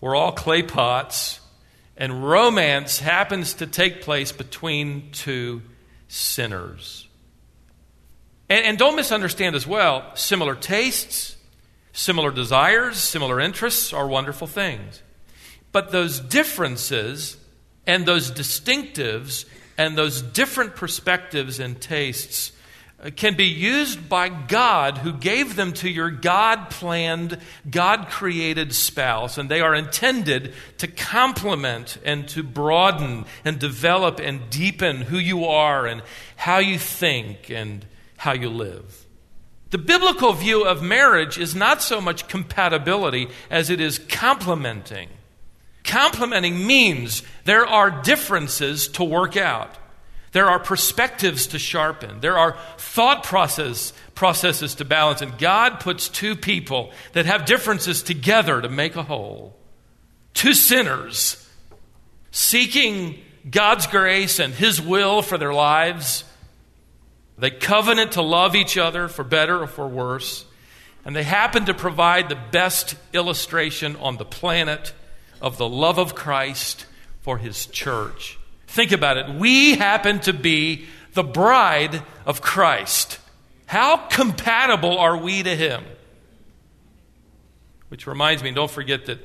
we're 0.00 0.14
all 0.14 0.30
clay 0.30 0.62
pots, 0.62 1.40
and 1.96 2.24
romance 2.24 3.00
happens 3.00 3.54
to 3.54 3.66
take 3.66 4.02
place 4.02 4.30
between 4.30 5.10
two 5.10 5.62
sinners. 6.06 7.08
And, 8.48 8.64
and 8.64 8.78
don't 8.78 8.94
misunderstand 8.94 9.56
as 9.56 9.66
well, 9.66 10.14
similar 10.14 10.54
tastes, 10.54 11.36
similar 11.92 12.30
desires, 12.30 12.98
similar 12.98 13.40
interests 13.40 13.92
are 13.92 14.06
wonderful 14.06 14.46
things. 14.46 15.02
But 15.72 15.90
those 15.90 16.20
differences 16.20 17.36
and 17.84 18.06
those 18.06 18.30
distinctives 18.30 19.44
and 19.76 19.98
those 19.98 20.22
different 20.22 20.76
perspectives 20.76 21.58
and 21.58 21.80
tastes 21.80 22.52
can 23.16 23.34
be 23.34 23.44
used 23.44 24.08
by 24.08 24.28
God 24.28 24.98
who 24.98 25.12
gave 25.12 25.56
them 25.56 25.72
to 25.74 25.90
your 25.90 26.10
God 26.10 26.70
planned, 26.70 27.38
God 27.70 28.08
created 28.08 28.74
spouse, 28.74 29.36
and 29.36 29.50
they 29.50 29.60
are 29.60 29.74
intended 29.74 30.54
to 30.78 30.86
complement 30.86 31.98
and 32.04 32.26
to 32.28 32.42
broaden 32.42 33.26
and 33.44 33.58
develop 33.58 34.20
and 34.20 34.48
deepen 34.48 35.02
who 35.02 35.18
you 35.18 35.44
are 35.44 35.86
and 35.86 36.02
how 36.36 36.58
you 36.58 36.78
think 36.78 37.50
and 37.50 37.84
how 38.16 38.32
you 38.32 38.48
live. 38.48 39.04
The 39.70 39.78
biblical 39.78 40.32
view 40.32 40.64
of 40.64 40.82
marriage 40.82 41.36
is 41.36 41.54
not 41.54 41.82
so 41.82 42.00
much 42.00 42.28
compatibility 42.28 43.28
as 43.50 43.70
it 43.70 43.80
is 43.80 43.98
complementing. 43.98 45.08
Complementing 45.82 46.66
means 46.66 47.22
there 47.44 47.66
are 47.66 47.90
differences 48.02 48.88
to 48.88 49.04
work 49.04 49.36
out. 49.36 49.76
There 50.34 50.50
are 50.50 50.58
perspectives 50.58 51.46
to 51.48 51.60
sharpen. 51.60 52.18
There 52.18 52.36
are 52.36 52.58
thought 52.76 53.22
process, 53.22 53.92
processes 54.16 54.74
to 54.74 54.84
balance. 54.84 55.22
And 55.22 55.38
God 55.38 55.78
puts 55.78 56.08
two 56.08 56.34
people 56.34 56.90
that 57.12 57.24
have 57.24 57.46
differences 57.46 58.02
together 58.02 58.60
to 58.60 58.68
make 58.68 58.96
a 58.96 59.04
whole. 59.04 59.56
Two 60.34 60.52
sinners 60.52 61.48
seeking 62.32 63.20
God's 63.48 63.86
grace 63.86 64.40
and 64.40 64.52
His 64.52 64.82
will 64.82 65.22
for 65.22 65.38
their 65.38 65.54
lives 65.54 66.24
they 67.38 67.50
covenant 67.50 68.12
to 68.12 68.22
love 68.22 68.56
each 68.56 68.76
other 68.76 69.06
for 69.06 69.22
better 69.22 69.62
or 69.62 69.66
for 69.68 69.86
worse. 69.86 70.44
And 71.04 71.14
they 71.14 71.22
happen 71.22 71.66
to 71.66 71.74
provide 71.74 72.28
the 72.28 72.38
best 72.50 72.96
illustration 73.12 73.96
on 73.96 74.16
the 74.16 74.24
planet 74.24 74.94
of 75.40 75.58
the 75.58 75.68
love 75.68 75.98
of 75.98 76.16
Christ 76.16 76.86
for 77.20 77.38
his 77.38 77.66
church. 77.66 78.38
Think 78.74 78.90
about 78.90 79.18
it. 79.18 79.28
We 79.36 79.76
happen 79.76 80.18
to 80.22 80.32
be 80.32 80.86
the 81.12 81.22
bride 81.22 82.02
of 82.26 82.42
Christ. 82.42 83.20
How 83.66 83.96
compatible 83.96 84.98
are 84.98 85.16
we 85.16 85.44
to 85.44 85.54
him? 85.54 85.84
Which 87.86 88.08
reminds 88.08 88.42
me, 88.42 88.50
don't 88.50 88.68
forget 88.68 89.06
that 89.06 89.20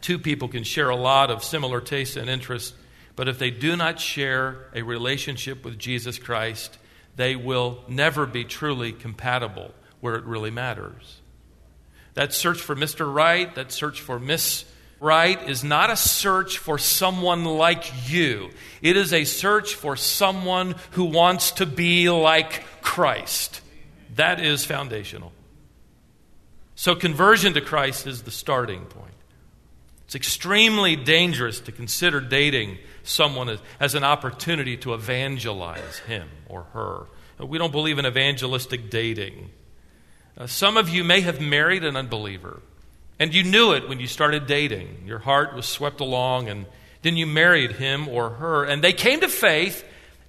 two 0.00 0.16
people 0.16 0.46
can 0.46 0.62
share 0.62 0.90
a 0.90 0.96
lot 0.96 1.28
of 1.28 1.42
similar 1.42 1.80
tastes 1.80 2.14
and 2.14 2.30
interests, 2.30 2.72
but 3.16 3.26
if 3.26 3.36
they 3.40 3.50
do 3.50 3.74
not 3.74 3.98
share 3.98 4.68
a 4.76 4.82
relationship 4.82 5.64
with 5.64 5.76
Jesus 5.76 6.20
Christ, 6.20 6.78
they 7.16 7.34
will 7.34 7.82
never 7.88 8.26
be 8.26 8.44
truly 8.44 8.92
compatible 8.92 9.74
where 9.98 10.14
it 10.14 10.22
really 10.22 10.52
matters. 10.52 11.20
That 12.14 12.32
search 12.32 12.60
for 12.60 12.76
Mr. 12.76 13.12
Right, 13.12 13.52
that 13.56 13.72
search 13.72 14.00
for 14.00 14.20
Miss 14.20 14.66
Right, 15.02 15.48
is 15.48 15.64
not 15.64 15.90
a 15.90 15.96
search 15.96 16.58
for 16.58 16.78
someone 16.78 17.44
like 17.44 18.08
you. 18.08 18.50
It 18.82 18.96
is 18.96 19.12
a 19.12 19.24
search 19.24 19.74
for 19.74 19.96
someone 19.96 20.76
who 20.92 21.06
wants 21.06 21.50
to 21.52 21.66
be 21.66 22.08
like 22.08 22.62
Christ. 22.82 23.62
That 24.14 24.38
is 24.38 24.64
foundational. 24.64 25.32
So, 26.76 26.94
conversion 26.94 27.52
to 27.54 27.60
Christ 27.60 28.06
is 28.06 28.22
the 28.22 28.30
starting 28.30 28.84
point. 28.84 29.16
It's 30.04 30.14
extremely 30.14 30.94
dangerous 30.94 31.58
to 31.62 31.72
consider 31.72 32.20
dating 32.20 32.78
someone 33.02 33.48
as, 33.48 33.58
as 33.80 33.96
an 33.96 34.04
opportunity 34.04 34.76
to 34.76 34.94
evangelize 34.94 35.98
him 36.06 36.28
or 36.48 36.62
her. 36.74 37.06
We 37.44 37.58
don't 37.58 37.72
believe 37.72 37.98
in 37.98 38.06
evangelistic 38.06 38.88
dating. 38.88 39.50
Uh, 40.38 40.46
some 40.46 40.76
of 40.76 40.88
you 40.88 41.02
may 41.02 41.22
have 41.22 41.40
married 41.40 41.82
an 41.82 41.96
unbeliever, 41.96 42.62
and 43.18 43.34
you 43.34 43.44
knew 43.44 43.72
it 43.72 43.88
when 43.88 44.00
you 44.00 44.06
started 44.06 44.46
dating. 44.46 45.04
Your 45.06 45.18
heart 45.18 45.54
was 45.54 45.66
swept 45.66 46.00
along, 46.00 46.48
and 46.48 46.66
then 47.02 47.16
you 47.16 47.26
married 47.26 47.72
him 47.72 48.08
or 48.08 48.30
her, 48.30 48.64
and 48.64 48.82
they 48.82 48.92
came 48.92 49.20
to 49.20 49.28
faith 49.28 49.84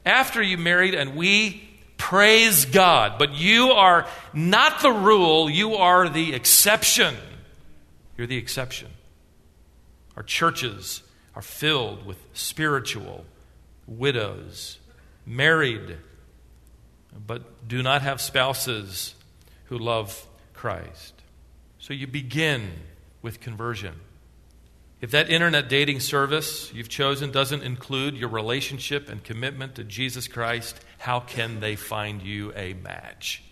after 0.05 0.41
you 0.41 0.57
married, 0.57 0.93
and 0.93 1.15
we 1.15 1.67
praise 1.97 2.65
God. 2.65 3.17
But 3.17 3.33
you 3.33 3.71
are 3.71 4.07
not 4.33 4.81
the 4.81 4.91
rule, 4.91 5.49
you 5.49 5.75
are 5.75 6.09
the 6.09 6.33
exception. 6.33 7.15
You're 8.17 8.27
the 8.27 8.37
exception. 8.37 8.89
Our 10.15 10.23
churches 10.23 11.01
are 11.35 11.41
filled 11.41 12.05
with 12.05 12.17
spiritual 12.33 13.25
widows, 13.87 14.77
married, 15.25 15.97
but 17.25 17.67
do 17.67 17.81
not 17.81 18.01
have 18.01 18.21
spouses 18.21 19.15
who 19.65 19.77
love 19.77 20.27
Christ. 20.53 21.13
So 21.83 21.93
you 21.93 22.07
begin 22.07 22.71
with 23.21 23.41
conversion. 23.41 23.99
If 25.01 25.11
that 25.11 25.29
internet 25.29 25.67
dating 25.67 25.99
service 25.99 26.71
you've 26.73 26.87
chosen 26.87 27.29
doesn't 27.29 27.61
include 27.61 28.15
your 28.15 28.29
relationship 28.29 29.09
and 29.09 29.21
commitment 29.21 29.75
to 29.75 29.83
Jesus 29.83 30.29
Christ, 30.29 30.79
how 30.97 31.19
can 31.19 31.59
they 31.59 31.75
find 31.75 32.21
you 32.21 32.53
a 32.55 32.71
match? 32.71 33.43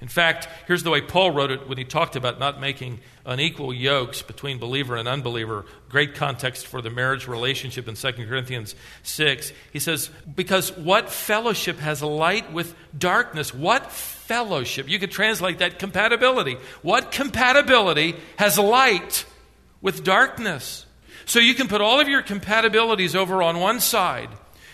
In 0.00 0.06
fact, 0.08 0.48
here's 0.68 0.84
the 0.84 0.90
way 0.90 1.00
Paul 1.00 1.32
wrote 1.32 1.50
it 1.50 1.68
when 1.68 1.76
he 1.76 1.84
talked 1.84 2.14
about 2.14 2.38
not 2.38 2.60
making 2.60 3.00
unequal 3.26 3.74
yokes 3.74 4.22
between 4.22 4.58
believer 4.58 4.94
and 4.94 5.08
unbeliever. 5.08 5.66
Great 5.88 6.14
context 6.14 6.68
for 6.68 6.80
the 6.80 6.90
marriage 6.90 7.26
relationship 7.26 7.88
in 7.88 7.96
2 7.96 8.12
Corinthians 8.12 8.76
6. 9.02 9.52
He 9.72 9.80
says, 9.80 10.08
Because 10.32 10.76
what 10.76 11.10
fellowship 11.10 11.78
has 11.78 12.00
light 12.00 12.52
with 12.52 12.76
darkness? 12.96 13.52
What 13.52 13.90
fellowship? 13.90 14.88
You 14.88 15.00
could 15.00 15.10
translate 15.10 15.58
that 15.58 15.80
compatibility. 15.80 16.58
What 16.82 17.10
compatibility 17.10 18.14
has 18.38 18.56
light 18.56 19.24
with 19.82 20.04
darkness? 20.04 20.86
So 21.24 21.40
you 21.40 21.54
can 21.54 21.66
put 21.66 21.80
all 21.80 22.00
of 22.00 22.08
your 22.08 22.22
compatibilities 22.22 23.16
over 23.16 23.42
on 23.42 23.58
one 23.58 23.80
side. 23.80 24.30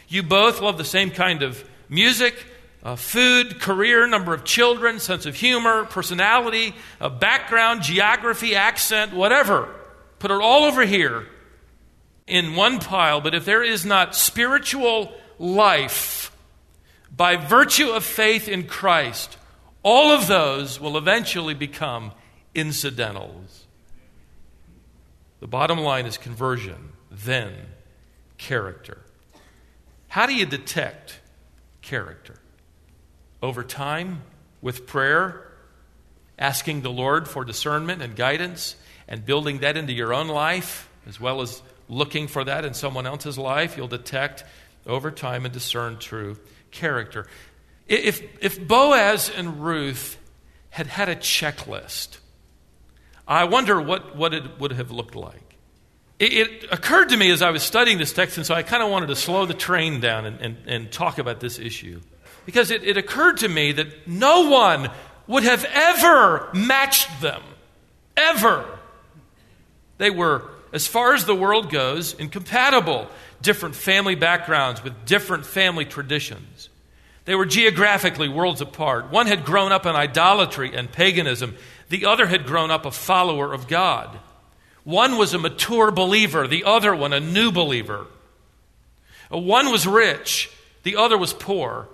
You 0.07 0.23
both 0.23 0.61
love 0.61 0.76
the 0.76 0.85
same 0.85 1.11
kind 1.11 1.43
of 1.43 1.66
music 1.88 2.35
uh, 2.84 2.96
food, 2.96 3.60
career, 3.60 4.06
number 4.06 4.34
of 4.34 4.44
children, 4.44 4.98
sense 4.98 5.24
of 5.24 5.34
humor, 5.34 5.84
personality, 5.86 6.74
uh, 7.00 7.08
background, 7.08 7.82
geography, 7.82 8.54
accent, 8.54 9.14
whatever. 9.14 9.68
Put 10.18 10.30
it 10.30 10.40
all 10.40 10.64
over 10.64 10.84
here 10.84 11.26
in 12.26 12.54
one 12.54 12.78
pile. 12.80 13.20
But 13.22 13.34
if 13.34 13.46
there 13.46 13.62
is 13.62 13.86
not 13.86 14.14
spiritual 14.14 15.12
life 15.38 16.30
by 17.14 17.36
virtue 17.36 17.90
of 17.90 18.04
faith 18.04 18.48
in 18.48 18.66
Christ, 18.66 19.38
all 19.82 20.10
of 20.10 20.26
those 20.26 20.78
will 20.78 20.98
eventually 20.98 21.54
become 21.54 22.12
incidentals. 22.54 23.66
The 25.40 25.46
bottom 25.46 25.78
line 25.78 26.06
is 26.06 26.18
conversion, 26.18 26.92
then 27.10 27.54
character. 28.36 28.98
How 30.08 30.26
do 30.26 30.34
you 30.34 30.46
detect 30.46 31.20
character? 31.82 32.36
Over 33.44 33.62
time, 33.62 34.22
with 34.62 34.86
prayer, 34.86 35.46
asking 36.38 36.80
the 36.80 36.90
Lord 36.90 37.28
for 37.28 37.44
discernment 37.44 38.00
and 38.00 38.16
guidance, 38.16 38.74
and 39.06 39.22
building 39.26 39.58
that 39.58 39.76
into 39.76 39.92
your 39.92 40.14
own 40.14 40.28
life, 40.28 40.88
as 41.06 41.20
well 41.20 41.42
as 41.42 41.60
looking 41.86 42.26
for 42.26 42.42
that 42.42 42.64
in 42.64 42.72
someone 42.72 43.04
else's 43.04 43.36
life, 43.36 43.76
you'll 43.76 43.86
detect 43.86 44.44
over 44.86 45.10
time 45.10 45.44
and 45.44 45.52
discern 45.52 45.98
true 45.98 46.38
character. 46.70 47.26
If, 47.86 48.22
if 48.42 48.66
Boaz 48.66 49.30
and 49.36 49.62
Ruth 49.62 50.16
had 50.70 50.86
had 50.86 51.10
a 51.10 51.16
checklist, 51.16 52.16
I 53.28 53.44
wonder 53.44 53.78
what, 53.78 54.16
what 54.16 54.32
it 54.32 54.58
would 54.58 54.72
have 54.72 54.90
looked 54.90 55.16
like. 55.16 55.56
It, 56.18 56.32
it 56.32 56.72
occurred 56.72 57.10
to 57.10 57.16
me 57.18 57.30
as 57.30 57.42
I 57.42 57.50
was 57.50 57.62
studying 57.62 57.98
this 57.98 58.14
text, 58.14 58.38
and 58.38 58.46
so 58.46 58.54
I 58.54 58.62
kind 58.62 58.82
of 58.82 58.88
wanted 58.88 59.08
to 59.08 59.16
slow 59.16 59.44
the 59.44 59.52
train 59.52 60.00
down 60.00 60.24
and, 60.24 60.40
and, 60.40 60.56
and 60.66 60.90
talk 60.90 61.18
about 61.18 61.40
this 61.40 61.58
issue. 61.58 62.00
Because 62.46 62.70
it, 62.70 62.84
it 62.84 62.96
occurred 62.96 63.38
to 63.38 63.48
me 63.48 63.72
that 63.72 64.06
no 64.06 64.48
one 64.48 64.90
would 65.26 65.44
have 65.44 65.64
ever 65.64 66.50
matched 66.52 67.20
them. 67.20 67.42
Ever. 68.16 68.66
They 69.98 70.10
were, 70.10 70.50
as 70.72 70.86
far 70.86 71.14
as 71.14 71.24
the 71.24 71.34
world 71.34 71.70
goes, 71.70 72.14
incompatible. 72.14 73.08
Different 73.42 73.74
family 73.74 74.14
backgrounds 74.14 74.82
with 74.82 75.04
different 75.04 75.46
family 75.46 75.84
traditions. 75.84 76.68
They 77.24 77.34
were 77.34 77.46
geographically 77.46 78.28
worlds 78.28 78.60
apart. 78.60 79.10
One 79.10 79.26
had 79.26 79.44
grown 79.44 79.72
up 79.72 79.86
in 79.86 79.96
idolatry 79.96 80.74
and 80.74 80.90
paganism, 80.90 81.56
the 81.88 82.06
other 82.06 82.26
had 82.26 82.46
grown 82.46 82.70
up 82.70 82.86
a 82.86 82.90
follower 82.90 83.52
of 83.52 83.68
God. 83.68 84.18
One 84.84 85.16
was 85.16 85.32
a 85.32 85.38
mature 85.38 85.90
believer, 85.90 86.46
the 86.46 86.64
other 86.64 86.94
one 86.94 87.12
a 87.12 87.20
new 87.20 87.50
believer. 87.50 88.06
One 89.30 89.70
was 89.70 89.86
rich, 89.86 90.50
the 90.82 90.96
other 90.96 91.16
was 91.16 91.32
poor. 91.32 91.88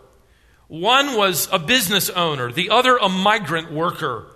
One 0.71 1.17
was 1.17 1.49
a 1.50 1.59
business 1.59 2.11
owner, 2.11 2.53
the 2.53 2.71
other 2.71 2.97
a 2.97 3.09
migrant 3.09 3.73
worker. 3.73 4.27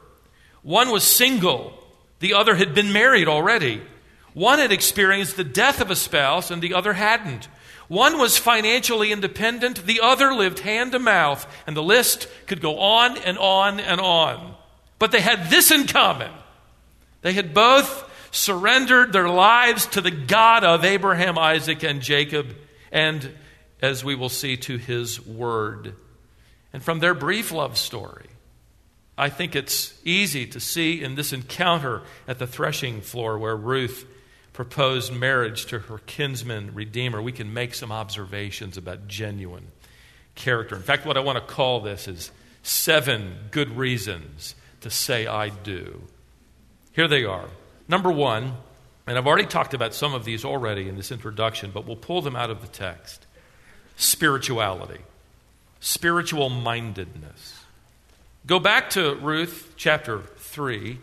One 0.64 0.90
was 0.90 1.04
single, 1.04 1.72
the 2.18 2.34
other 2.34 2.56
had 2.56 2.74
been 2.74 2.92
married 2.92 3.28
already. 3.28 3.80
One 4.32 4.58
had 4.58 4.72
experienced 4.72 5.36
the 5.36 5.44
death 5.44 5.80
of 5.80 5.92
a 5.92 5.96
spouse, 5.96 6.50
and 6.50 6.60
the 6.60 6.74
other 6.74 6.94
hadn't. 6.94 7.44
One 7.86 8.18
was 8.18 8.36
financially 8.36 9.12
independent, 9.12 9.86
the 9.86 10.00
other 10.00 10.34
lived 10.34 10.58
hand 10.58 10.90
to 10.90 10.98
mouth, 10.98 11.46
and 11.68 11.76
the 11.76 11.84
list 11.84 12.26
could 12.48 12.60
go 12.60 12.80
on 12.80 13.16
and 13.18 13.38
on 13.38 13.78
and 13.78 14.00
on. 14.00 14.56
But 14.98 15.12
they 15.12 15.20
had 15.20 15.50
this 15.50 15.70
in 15.70 15.86
common 15.86 16.32
they 17.22 17.34
had 17.34 17.54
both 17.54 18.10
surrendered 18.32 19.12
their 19.12 19.28
lives 19.28 19.86
to 19.86 20.00
the 20.00 20.10
God 20.10 20.64
of 20.64 20.84
Abraham, 20.84 21.38
Isaac, 21.38 21.84
and 21.84 22.02
Jacob, 22.02 22.56
and, 22.90 23.30
as 23.80 24.02
we 24.02 24.16
will 24.16 24.28
see, 24.28 24.56
to 24.56 24.78
his 24.78 25.24
word. 25.24 25.94
And 26.74 26.82
from 26.82 26.98
their 26.98 27.14
brief 27.14 27.52
love 27.52 27.78
story, 27.78 28.26
I 29.16 29.30
think 29.30 29.54
it's 29.54 29.94
easy 30.04 30.44
to 30.48 30.58
see 30.58 31.04
in 31.04 31.14
this 31.14 31.32
encounter 31.32 32.02
at 32.26 32.40
the 32.40 32.48
threshing 32.48 33.00
floor 33.00 33.38
where 33.38 33.56
Ruth 33.56 34.04
proposed 34.52 35.12
marriage 35.12 35.66
to 35.66 35.78
her 35.78 35.98
kinsman 35.98 36.74
redeemer, 36.74 37.22
we 37.22 37.30
can 37.30 37.54
make 37.54 37.74
some 37.74 37.92
observations 37.92 38.76
about 38.76 39.06
genuine 39.06 39.68
character. 40.34 40.74
In 40.74 40.82
fact, 40.82 41.06
what 41.06 41.16
I 41.16 41.20
want 41.20 41.38
to 41.38 41.54
call 41.54 41.78
this 41.78 42.08
is 42.08 42.32
seven 42.64 43.36
good 43.52 43.76
reasons 43.76 44.56
to 44.80 44.90
say 44.90 45.28
I 45.28 45.50
do. 45.50 46.02
Here 46.90 47.06
they 47.06 47.24
are. 47.24 47.48
Number 47.86 48.10
one, 48.10 48.54
and 49.06 49.16
I've 49.16 49.28
already 49.28 49.46
talked 49.46 49.74
about 49.74 49.94
some 49.94 50.12
of 50.12 50.24
these 50.24 50.44
already 50.44 50.88
in 50.88 50.96
this 50.96 51.12
introduction, 51.12 51.70
but 51.72 51.86
we'll 51.86 51.94
pull 51.94 52.20
them 52.20 52.34
out 52.34 52.50
of 52.50 52.62
the 52.62 52.66
text 52.66 53.26
spirituality, 53.96 54.98
spiritual 55.84 56.48
mindedness. 56.48 57.60
Go 58.46 58.58
back 58.58 58.90
to 58.90 59.14
Ruth 59.16 59.74
chapter 59.76 60.20
3 60.38 60.98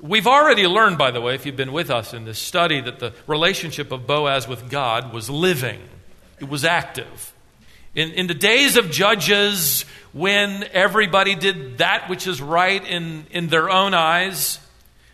We've 0.00 0.26
already 0.26 0.66
learned, 0.66 0.98
by 0.98 1.12
the 1.12 1.20
way, 1.22 1.34
if 1.34 1.46
you've 1.46 1.56
been 1.56 1.72
with 1.72 1.88
us 1.88 2.12
in 2.12 2.26
this 2.26 2.38
study, 2.38 2.78
that 2.78 2.98
the 2.98 3.14
relationship 3.26 3.90
of 3.90 4.06
Boaz 4.06 4.46
with 4.46 4.68
God 4.68 5.14
was 5.14 5.30
living, 5.30 5.80
it 6.40 6.48
was 6.48 6.62
active. 6.62 7.32
In, 7.94 8.10
in 8.10 8.26
the 8.26 8.34
days 8.34 8.76
of 8.76 8.90
Judges, 8.90 9.86
when 10.12 10.64
everybody 10.72 11.34
did 11.36 11.78
that 11.78 12.10
which 12.10 12.26
is 12.26 12.42
right 12.42 12.84
in, 12.84 13.24
in 13.30 13.46
their 13.46 13.70
own 13.70 13.94
eyes, 13.94 14.58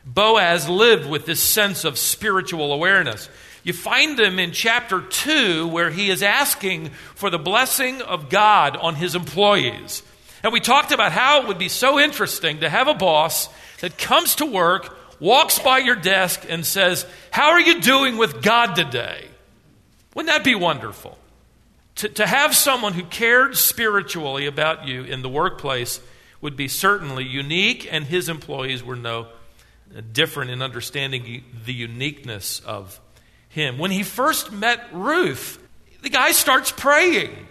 Boaz 0.04 0.68
lived 0.68 1.08
with 1.08 1.24
this 1.24 1.40
sense 1.40 1.84
of 1.84 1.96
spiritual 1.96 2.72
awareness. 2.72 3.28
You 3.62 3.72
find 3.72 4.18
him 4.18 4.38
in 4.38 4.52
chapter 4.52 5.00
2, 5.00 5.68
where 5.68 5.90
he 5.90 6.10
is 6.10 6.22
asking 6.22 6.90
for 7.14 7.28
the 7.28 7.38
blessing 7.38 8.00
of 8.02 8.30
God 8.30 8.76
on 8.76 8.94
his 8.94 9.14
employees. 9.14 10.02
And 10.42 10.52
we 10.52 10.60
talked 10.60 10.92
about 10.92 11.12
how 11.12 11.42
it 11.42 11.48
would 11.48 11.58
be 11.58 11.68
so 11.68 11.98
interesting 11.98 12.60
to 12.60 12.70
have 12.70 12.88
a 12.88 12.94
boss 12.94 13.48
that 13.80 13.98
comes 13.98 14.36
to 14.36 14.46
work, 14.46 14.96
walks 15.20 15.58
by 15.58 15.78
your 15.78 15.96
desk, 15.96 16.46
and 16.48 16.64
says, 16.64 17.04
How 17.30 17.50
are 17.50 17.60
you 17.60 17.80
doing 17.80 18.16
with 18.16 18.42
God 18.42 18.74
today? 18.74 19.26
Wouldn't 20.14 20.32
that 20.32 20.44
be 20.44 20.54
wonderful? 20.54 21.18
To, 21.96 22.08
to 22.08 22.26
have 22.26 22.56
someone 22.56 22.94
who 22.94 23.04
cared 23.04 23.56
spiritually 23.56 24.46
about 24.46 24.88
you 24.88 25.04
in 25.04 25.20
the 25.20 25.28
workplace 25.28 26.00
would 26.40 26.56
be 26.56 26.68
certainly 26.68 27.24
unique, 27.24 27.86
and 27.90 28.04
his 28.04 28.30
employees 28.30 28.82
were 28.82 28.96
no 28.96 29.28
different 30.12 30.50
in 30.50 30.62
understanding 30.62 31.44
the 31.66 31.72
uniqueness 31.74 32.60
of 32.60 32.98
him. 33.50 33.78
When 33.78 33.90
he 33.90 34.02
first 34.02 34.50
met 34.50 34.80
Ruth, 34.92 35.58
the 36.02 36.08
guy 36.08 36.32
starts 36.32 36.72
praying. 36.72 37.46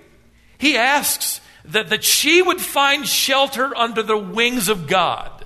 He 0.57 0.75
asks 0.75 1.39
that, 1.65 1.89
that 1.89 2.03
she 2.03 2.41
would 2.41 2.59
find 2.59 3.07
shelter 3.07 3.75
under 3.77 4.01
the 4.01 4.17
wings 4.17 4.69
of 4.69 4.87
God. 4.87 5.45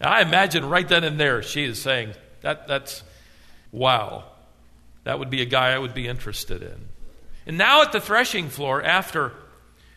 I 0.00 0.22
imagine 0.22 0.68
right 0.68 0.88
then 0.88 1.04
and 1.04 1.18
there 1.18 1.42
she 1.42 1.64
is 1.64 1.80
saying, 1.80 2.14
that, 2.42 2.68
That's 2.68 3.02
wow. 3.72 4.24
That 5.04 5.18
would 5.18 5.30
be 5.30 5.42
a 5.42 5.46
guy 5.46 5.70
I 5.70 5.78
would 5.78 5.94
be 5.94 6.06
interested 6.06 6.62
in. 6.62 6.88
And 7.46 7.58
now 7.58 7.82
at 7.82 7.90
the 7.90 8.00
threshing 8.00 8.48
floor, 8.48 8.82
after, 8.82 9.32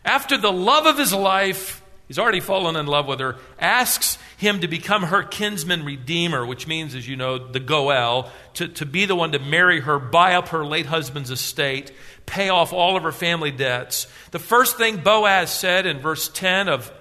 after 0.04 0.38
the 0.38 0.52
love 0.52 0.88
of 0.88 0.98
his 0.98 1.14
life, 1.14 1.84
he's 2.08 2.18
already 2.18 2.40
fallen 2.40 2.76
in 2.76 2.88
love 2.88 3.08
with 3.08 3.20
her, 3.20 3.36
asks 3.60 4.18
him 4.38 4.62
to 4.62 4.68
become 4.68 5.04
her 5.04 5.24
kinsman 5.24 5.86
redeemer, 5.86 6.46
which 6.46 6.68
means, 6.68 6.96
as 6.96 7.08
you 7.08 7.16
know, 7.16 7.38
the 7.38 7.60
Goel, 7.60 8.32
to, 8.56 8.68
to 8.68 8.86
be 8.86 9.06
the 9.06 9.16
one 9.16 9.32
to 9.32 9.40
marry 9.40 9.80
her, 9.82 10.00
buy 10.00 10.36
up 10.36 10.50
her 10.50 10.66
late 10.66 10.86
husband's 10.86 11.32
estate, 11.32 11.92
pay 12.26 12.50
off 12.50 12.74
all 12.74 12.98
of 12.98 13.04
her 13.04 13.12
family 13.12 13.52
debts. 13.52 14.08
The 14.32 14.40
first 14.40 14.78
thing 14.78 14.98
Boaz 14.98 15.52
said 15.52 15.86
in 15.86 16.00
verse 16.00 16.30
10 16.30 16.68
of 16.68 16.92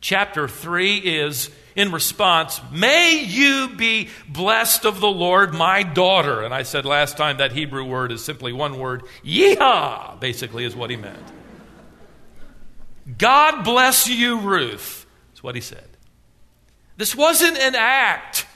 chapter 0.00 0.46
3 0.48 0.98
is, 0.98 1.50
in 1.76 1.90
response, 1.90 2.60
May 2.70 3.24
you 3.24 3.70
be 3.76 4.08
blessed 4.28 4.84
of 4.84 5.00
the 5.00 5.08
Lord, 5.08 5.54
my 5.54 5.82
daughter. 5.82 6.42
And 6.42 6.54
I 6.54 6.62
said 6.62 6.84
last 6.84 7.16
time 7.16 7.38
that 7.38 7.52
Hebrew 7.52 7.84
word 7.84 8.12
is 8.12 8.24
simply 8.24 8.52
one 8.52 8.78
word, 8.78 9.02
yeehaw, 9.24 10.20
basically, 10.20 10.64
is 10.64 10.76
what 10.76 10.90
he 10.90 10.96
meant. 10.96 11.32
God 13.18 13.64
bless 13.64 14.08
you, 14.08 14.38
Ruth, 14.38 15.06
is 15.34 15.42
what 15.42 15.54
he 15.54 15.60
said. 15.60 15.88
This 16.96 17.14
wasn't 17.14 17.58
an 17.58 17.74
act, 17.74 18.46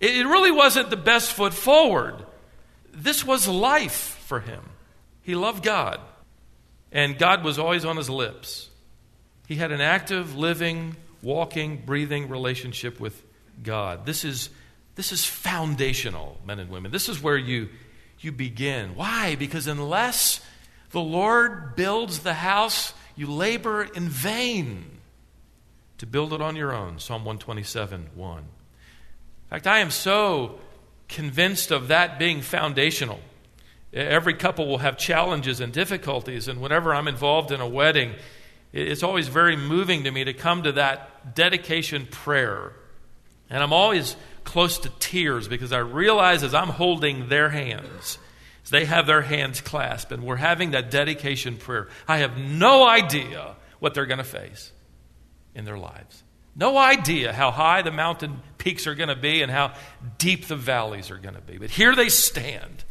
it 0.00 0.26
really 0.26 0.50
wasn't 0.50 0.90
the 0.90 0.96
best 0.96 1.32
foot 1.32 1.54
forward. 1.54 2.24
This 2.92 3.24
was 3.24 3.46
life 3.46 4.18
for 4.26 4.40
him. 4.40 4.62
He 5.22 5.34
loved 5.34 5.62
God, 5.62 6.00
and 6.92 7.18
God 7.18 7.44
was 7.44 7.58
always 7.58 7.84
on 7.84 7.96
his 7.96 8.08
lips. 8.08 8.68
He 9.46 9.56
had 9.56 9.72
an 9.72 9.80
active, 9.80 10.36
living, 10.36 10.96
walking, 11.22 11.82
breathing 11.84 12.28
relationship 12.28 12.98
with 12.98 13.22
God. 13.62 14.06
This 14.06 14.24
is, 14.24 14.50
this 14.94 15.12
is 15.12 15.24
foundational, 15.24 16.40
men 16.44 16.58
and 16.58 16.70
women. 16.70 16.90
This 16.90 17.08
is 17.08 17.22
where 17.22 17.36
you, 17.36 17.68
you 18.20 18.32
begin. 18.32 18.96
Why? 18.96 19.36
Because 19.36 19.66
unless 19.66 20.40
the 20.90 21.00
Lord 21.00 21.76
builds 21.76 22.20
the 22.20 22.34
house, 22.34 22.92
you 23.14 23.30
labor 23.30 23.82
in 23.82 24.08
vain 24.08 24.95
to 25.98 26.06
build 26.06 26.32
it 26.32 26.40
on 26.40 26.56
your 26.56 26.74
own. 26.74 26.98
Psalm 26.98 27.24
127 27.24 28.10
1. 28.14 28.38
In 28.38 28.44
fact, 29.50 29.66
I 29.66 29.78
am 29.78 29.90
so 29.90 30.58
convinced 31.08 31.70
of 31.70 31.88
that 31.88 32.18
being 32.18 32.42
foundational. 32.42 33.20
Every 33.92 34.34
couple 34.34 34.66
will 34.66 34.78
have 34.78 34.98
challenges 34.98 35.60
and 35.60 35.72
difficulties, 35.72 36.48
and 36.48 36.60
whenever 36.60 36.94
I'm 36.94 37.08
involved 37.08 37.52
in 37.52 37.60
a 37.60 37.68
wedding, 37.68 38.14
it's 38.72 39.02
always 39.02 39.28
very 39.28 39.56
moving 39.56 40.04
to 40.04 40.10
me 40.10 40.24
to 40.24 40.34
come 40.34 40.64
to 40.64 40.72
that 40.72 41.34
dedication 41.34 42.06
prayer. 42.06 42.72
And 43.48 43.62
I'm 43.62 43.72
always 43.72 44.16
close 44.44 44.78
to 44.80 44.90
tears 44.98 45.48
because 45.48 45.72
I 45.72 45.78
realize 45.78 46.42
as 46.42 46.52
I'm 46.52 46.68
holding 46.68 47.28
their 47.28 47.48
hands, 47.48 48.18
as 48.64 48.70
they 48.70 48.84
have 48.84 49.06
their 49.06 49.22
hands 49.22 49.60
clasped, 49.60 50.12
and 50.12 50.24
we're 50.24 50.36
having 50.36 50.72
that 50.72 50.90
dedication 50.90 51.56
prayer, 51.56 51.88
I 52.06 52.18
have 52.18 52.36
no 52.36 52.86
idea 52.86 53.54
what 53.78 53.94
they're 53.94 54.06
going 54.06 54.18
to 54.18 54.24
face 54.24 54.72
in 55.56 55.64
their 55.64 55.78
lives. 55.78 56.22
No 56.54 56.78
idea 56.78 57.32
how 57.32 57.50
high 57.50 57.82
the 57.82 57.90
mountain 57.90 58.40
peaks 58.58 58.86
are 58.86 58.94
going 58.94 59.08
to 59.08 59.16
be 59.16 59.42
and 59.42 59.50
how 59.50 59.74
deep 60.18 60.46
the 60.46 60.56
valleys 60.56 61.10
are 61.10 61.18
going 61.18 61.34
to 61.34 61.40
be. 61.40 61.58
But 61.58 61.70
here 61.70 61.94
they 61.94 62.08
stand 62.08 62.84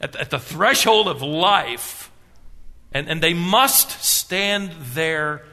at, 0.00 0.30
the 0.30 0.38
threshold 0.38 1.08
of 1.08 1.22
life, 1.22 2.10
and 2.92 3.22
they 3.22 3.34
must 3.34 4.02
stand 4.02 4.72
there 4.94 5.44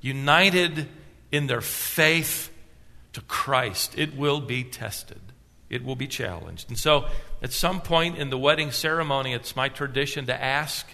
united 0.00 0.88
in 1.32 1.46
their 1.46 1.60
faith 1.60 2.52
to 3.14 3.20
Christ, 3.22 3.94
it 3.96 4.16
will 4.16 4.40
be 4.40 4.62
tested. 4.62 5.20
It 5.68 5.82
will 5.82 5.96
be 5.96 6.06
challenged. 6.06 6.68
And 6.68 6.78
so, 6.78 7.06
at 7.42 7.52
some 7.52 7.80
point 7.80 8.18
in 8.18 8.30
the 8.30 8.38
wedding 8.38 8.70
ceremony, 8.70 9.32
it's 9.32 9.56
my 9.56 9.68
tradition 9.68 10.26
to 10.26 10.44
ask 10.44 10.86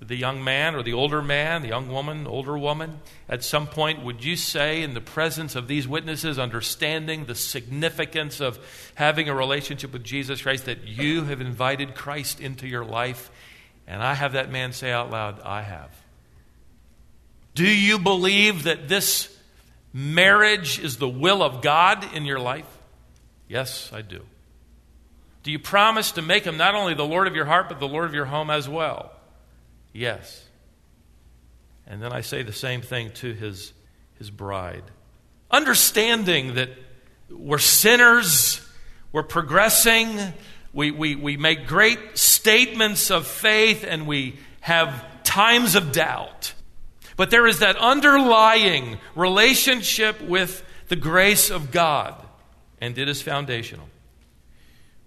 the 0.00 0.16
young 0.16 0.44
man 0.44 0.76
or 0.76 0.82
the 0.82 0.92
older 0.92 1.20
man, 1.20 1.62
the 1.62 1.68
young 1.68 1.88
woman, 1.88 2.26
older 2.26 2.56
woman, 2.56 3.00
at 3.28 3.42
some 3.42 3.66
point, 3.66 4.04
would 4.04 4.24
you 4.24 4.36
say, 4.36 4.82
in 4.82 4.94
the 4.94 5.00
presence 5.00 5.56
of 5.56 5.66
these 5.66 5.88
witnesses, 5.88 6.38
understanding 6.38 7.24
the 7.24 7.34
significance 7.34 8.40
of 8.40 8.58
having 8.94 9.28
a 9.28 9.34
relationship 9.34 9.92
with 9.92 10.04
Jesus 10.04 10.42
Christ, 10.42 10.66
that 10.66 10.84
you 10.84 11.24
have 11.24 11.40
invited 11.40 11.96
Christ 11.96 12.40
into 12.40 12.68
your 12.68 12.84
life? 12.84 13.30
And 13.88 14.00
I 14.00 14.14
have 14.14 14.34
that 14.34 14.52
man 14.52 14.72
say 14.72 14.92
out 14.92 15.10
loud, 15.10 15.40
I 15.40 15.62
have. 15.62 15.90
Do 17.56 17.68
you 17.68 17.98
believe 17.98 18.64
that 18.64 18.86
this 18.86 19.36
marriage 19.92 20.78
is 20.78 20.98
the 20.98 21.08
will 21.08 21.42
of 21.42 21.60
God 21.60 22.14
in 22.14 22.24
your 22.24 22.38
life? 22.38 22.68
Yes, 23.48 23.90
I 23.92 24.02
do. 24.02 24.22
Do 25.42 25.50
you 25.50 25.58
promise 25.58 26.12
to 26.12 26.22
make 26.22 26.44
him 26.44 26.56
not 26.56 26.76
only 26.76 26.94
the 26.94 27.04
Lord 27.04 27.26
of 27.26 27.34
your 27.34 27.46
heart, 27.46 27.68
but 27.68 27.80
the 27.80 27.88
Lord 27.88 28.04
of 28.04 28.14
your 28.14 28.26
home 28.26 28.50
as 28.50 28.68
well? 28.68 29.10
Yes. 29.92 30.44
And 31.86 32.02
then 32.02 32.12
I 32.12 32.20
say 32.20 32.42
the 32.42 32.52
same 32.52 32.82
thing 32.82 33.10
to 33.12 33.32
his, 33.32 33.72
his 34.18 34.30
bride. 34.30 34.84
Understanding 35.50 36.54
that 36.54 36.70
we're 37.30 37.58
sinners, 37.58 38.60
we're 39.12 39.22
progressing, 39.22 40.18
we, 40.72 40.90
we, 40.90 41.16
we 41.16 41.36
make 41.36 41.66
great 41.66 42.18
statements 42.18 43.10
of 43.10 43.26
faith, 43.26 43.84
and 43.88 44.06
we 44.06 44.38
have 44.60 45.04
times 45.24 45.74
of 45.74 45.92
doubt. 45.92 46.52
But 47.16 47.30
there 47.30 47.46
is 47.46 47.60
that 47.60 47.76
underlying 47.76 48.98
relationship 49.16 50.20
with 50.20 50.62
the 50.88 50.96
grace 50.96 51.50
of 51.50 51.70
God, 51.70 52.14
and 52.80 52.96
it 52.96 53.08
is 53.08 53.22
foundational. 53.22 53.88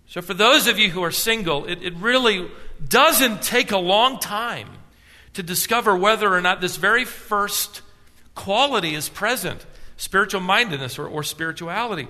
So, 0.08 0.22
for 0.22 0.34
those 0.34 0.68
of 0.68 0.78
you 0.78 0.90
who 0.90 1.04
are 1.04 1.12
single, 1.12 1.66
it, 1.66 1.82
it 1.82 1.94
really 1.96 2.52
doesn't 2.88 3.42
take 3.42 3.72
a 3.72 3.78
long 3.78 4.20
time 4.20 4.70
to 5.34 5.44
discover 5.44 5.96
whether 5.96 6.34
or 6.34 6.42
not 6.42 6.62
this 6.62 6.78
very 6.78 7.06
first 7.06 7.82
quality 8.36 8.96
is 8.96 9.10
present 9.10 9.66
spiritual 9.98 10.42
mindedness 10.42 10.98
or, 10.98 11.08
or 11.08 11.22
spirituality. 11.24 12.08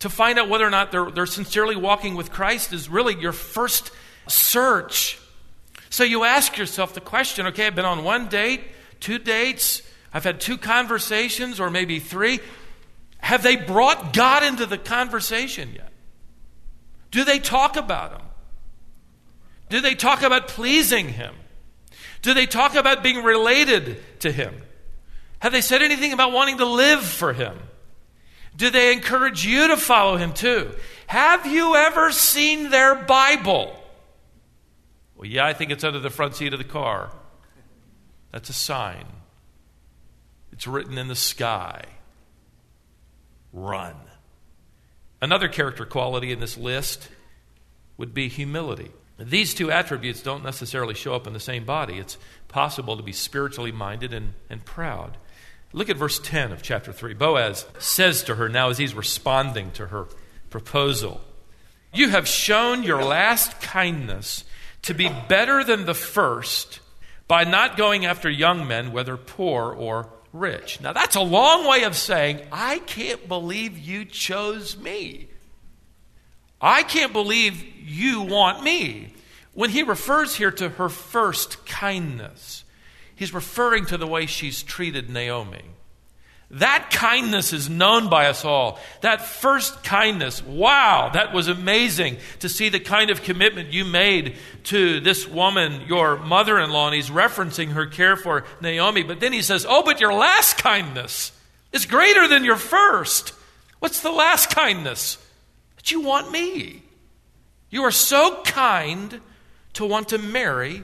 To 0.00 0.08
find 0.08 0.38
out 0.38 0.48
whether 0.48 0.66
or 0.66 0.70
not 0.70 0.90
they're, 0.90 1.10
they're 1.10 1.26
sincerely 1.26 1.76
walking 1.76 2.16
with 2.16 2.30
Christ 2.32 2.72
is 2.72 2.88
really 2.88 3.16
your 3.20 3.32
first 3.32 3.90
search. 4.26 5.18
So 5.90 6.04
you 6.04 6.24
ask 6.24 6.56
yourself 6.58 6.94
the 6.94 7.00
question 7.00 7.46
okay, 7.46 7.66
I've 7.66 7.74
been 7.74 7.84
on 7.84 8.04
one 8.04 8.28
date, 8.28 8.62
two 9.00 9.18
dates, 9.18 9.82
I've 10.12 10.24
had 10.24 10.40
two 10.40 10.58
conversations, 10.58 11.60
or 11.60 11.70
maybe 11.70 12.00
three. 12.00 12.40
Have 13.18 13.42
they 13.42 13.56
brought 13.56 14.12
God 14.12 14.42
into 14.42 14.66
the 14.66 14.78
conversation 14.78 15.72
yet? 15.74 15.92
Do 17.10 17.24
they 17.24 17.38
talk 17.38 17.76
about 17.76 18.12
Him? 18.12 18.27
Do 19.68 19.80
they 19.80 19.94
talk 19.94 20.22
about 20.22 20.48
pleasing 20.48 21.08
Him? 21.08 21.34
Do 22.22 22.34
they 22.34 22.46
talk 22.46 22.74
about 22.74 23.02
being 23.02 23.22
related 23.22 24.20
to 24.20 24.32
Him? 24.32 24.54
Have 25.40 25.52
they 25.52 25.60
said 25.60 25.82
anything 25.82 26.12
about 26.12 26.32
wanting 26.32 26.58
to 26.58 26.66
live 26.66 27.02
for 27.02 27.32
Him? 27.32 27.56
Do 28.56 28.70
they 28.70 28.92
encourage 28.92 29.46
you 29.46 29.68
to 29.68 29.76
follow 29.76 30.16
Him 30.16 30.32
too? 30.32 30.74
Have 31.06 31.46
you 31.46 31.76
ever 31.76 32.10
seen 32.10 32.70
their 32.70 32.94
Bible? 32.94 33.74
Well, 35.16 35.26
yeah, 35.26 35.46
I 35.46 35.52
think 35.52 35.70
it's 35.70 35.84
under 35.84 36.00
the 36.00 36.10
front 36.10 36.34
seat 36.34 36.52
of 36.52 36.58
the 36.58 36.64
car. 36.64 37.10
That's 38.32 38.50
a 38.50 38.54
sign. 38.54 39.06
It's 40.52 40.66
written 40.66 40.98
in 40.98 41.08
the 41.08 41.16
sky. 41.16 41.84
Run. 43.52 43.94
Another 45.20 45.48
character 45.48 45.84
quality 45.84 46.32
in 46.32 46.40
this 46.40 46.56
list 46.56 47.08
would 47.96 48.14
be 48.14 48.28
humility. 48.28 48.90
These 49.18 49.54
two 49.54 49.70
attributes 49.70 50.22
don't 50.22 50.44
necessarily 50.44 50.94
show 50.94 51.14
up 51.14 51.26
in 51.26 51.32
the 51.32 51.40
same 51.40 51.64
body. 51.64 51.98
It's 51.98 52.16
possible 52.46 52.96
to 52.96 53.02
be 53.02 53.12
spiritually 53.12 53.72
minded 53.72 54.14
and, 54.14 54.34
and 54.48 54.64
proud. 54.64 55.16
Look 55.72 55.90
at 55.90 55.96
verse 55.96 56.18
10 56.18 56.52
of 56.52 56.62
chapter 56.62 56.92
3. 56.92 57.14
Boaz 57.14 57.66
says 57.78 58.22
to 58.24 58.36
her, 58.36 58.48
now 58.48 58.70
as 58.70 58.78
he's 58.78 58.94
responding 58.94 59.72
to 59.72 59.88
her 59.88 60.06
proposal, 60.50 61.20
You 61.92 62.10
have 62.10 62.28
shown 62.28 62.84
your 62.84 63.02
last 63.02 63.60
kindness 63.60 64.44
to 64.82 64.94
be 64.94 65.10
better 65.28 65.64
than 65.64 65.84
the 65.84 65.94
first 65.94 66.80
by 67.26 67.44
not 67.44 67.76
going 67.76 68.06
after 68.06 68.30
young 68.30 68.66
men, 68.66 68.92
whether 68.92 69.16
poor 69.16 69.72
or 69.72 70.08
rich. 70.32 70.80
Now, 70.80 70.92
that's 70.92 71.16
a 71.16 71.20
long 71.20 71.68
way 71.68 71.82
of 71.82 71.96
saying, 71.96 72.40
I 72.52 72.78
can't 72.80 73.28
believe 73.28 73.78
you 73.78 74.04
chose 74.04 74.78
me. 74.78 75.28
I 76.60 76.82
can't 76.82 77.12
believe 77.12 77.64
you 77.84 78.22
want 78.22 78.62
me. 78.62 79.12
When 79.54 79.70
he 79.70 79.82
refers 79.82 80.36
here 80.36 80.50
to 80.52 80.68
her 80.68 80.88
first 80.88 81.66
kindness, 81.66 82.64
he's 83.16 83.34
referring 83.34 83.86
to 83.86 83.96
the 83.96 84.06
way 84.06 84.26
she's 84.26 84.62
treated 84.62 85.10
Naomi. 85.10 85.64
That 86.52 86.88
kindness 86.90 87.52
is 87.52 87.68
known 87.68 88.08
by 88.08 88.26
us 88.26 88.42
all. 88.42 88.80
That 89.02 89.20
first 89.20 89.84
kindness, 89.84 90.42
wow, 90.42 91.10
that 91.12 91.34
was 91.34 91.48
amazing 91.48 92.16
to 92.38 92.48
see 92.48 92.70
the 92.70 92.80
kind 92.80 93.10
of 93.10 93.22
commitment 93.22 93.72
you 93.74 93.84
made 93.84 94.36
to 94.64 95.00
this 95.00 95.28
woman, 95.28 95.82
your 95.86 96.16
mother 96.16 96.58
in 96.58 96.70
law, 96.70 96.86
and 96.86 96.94
he's 96.94 97.10
referencing 97.10 97.72
her 97.72 97.84
care 97.84 98.16
for 98.16 98.44
Naomi. 98.62 99.02
But 99.02 99.20
then 99.20 99.34
he 99.34 99.42
says, 99.42 99.66
Oh, 99.68 99.82
but 99.82 100.00
your 100.00 100.14
last 100.14 100.56
kindness 100.56 101.32
is 101.72 101.84
greater 101.84 102.26
than 102.26 102.44
your 102.44 102.56
first. 102.56 103.34
What's 103.80 104.00
the 104.00 104.12
last 104.12 104.48
kindness? 104.48 105.18
You 105.90 106.00
want 106.00 106.30
me. 106.30 106.82
You 107.70 107.82
are 107.84 107.90
so 107.90 108.42
kind 108.42 109.20
to 109.74 109.84
want 109.84 110.10
to 110.10 110.18
marry 110.18 110.82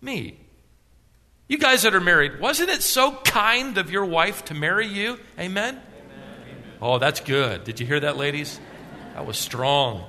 me. 0.00 0.38
You 1.48 1.58
guys 1.58 1.82
that 1.82 1.94
are 1.94 2.00
married, 2.00 2.40
wasn't 2.40 2.70
it 2.70 2.82
so 2.82 3.12
kind 3.12 3.76
of 3.76 3.90
your 3.90 4.04
wife 4.04 4.46
to 4.46 4.54
marry 4.54 4.86
you? 4.86 5.20
Amen? 5.38 5.74
Amen? 5.74 6.62
Oh, 6.80 6.98
that's 6.98 7.20
good. 7.20 7.64
Did 7.64 7.80
you 7.80 7.86
hear 7.86 8.00
that, 8.00 8.16
ladies? 8.16 8.58
That 9.14 9.26
was 9.26 9.36
strong. 9.36 10.04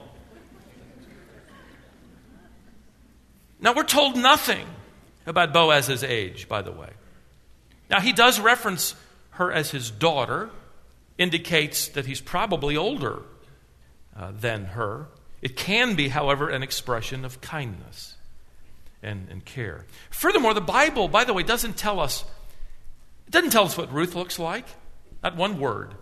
Now, 3.59 3.73
we're 3.73 3.83
told 3.83 4.15
nothing 4.15 4.65
about 5.25 5.51
Boaz's 5.51 6.03
age, 6.03 6.47
by 6.47 6.61
the 6.61 6.71
way. 6.71 6.89
Now, 7.89 7.99
he 7.99 8.13
does 8.13 8.39
reference 8.39 8.95
her 9.31 9.51
as 9.51 9.71
his 9.71 9.91
daughter, 9.91 10.49
indicates 11.17 11.89
that 11.89 12.05
he's 12.05 12.21
probably 12.21 12.77
older 12.77 13.21
uh, 14.15 14.31
than 14.31 14.65
her. 14.65 15.07
It 15.41 15.55
can 15.55 15.95
be, 15.95 16.09
however, 16.09 16.49
an 16.49 16.63
expression 16.63 17.25
of 17.25 17.41
kindness 17.41 18.15
and, 19.03 19.27
and 19.29 19.45
care. 19.45 19.85
Furthermore, 20.09 20.53
the 20.53 20.61
Bible, 20.61 21.07
by 21.07 21.23
the 21.23 21.33
way, 21.33 21.43
doesn't 21.43 21.77
tell 21.77 21.99
us 21.99 22.23
it 23.27 23.31
doesn't 23.31 23.49
tell 23.49 23.65
us 23.65 23.77
what 23.77 23.91
Ruth 23.91 24.15
looks 24.15 24.37
like, 24.37 24.65
not 25.23 25.35
one 25.35 25.59
word. 25.59 25.95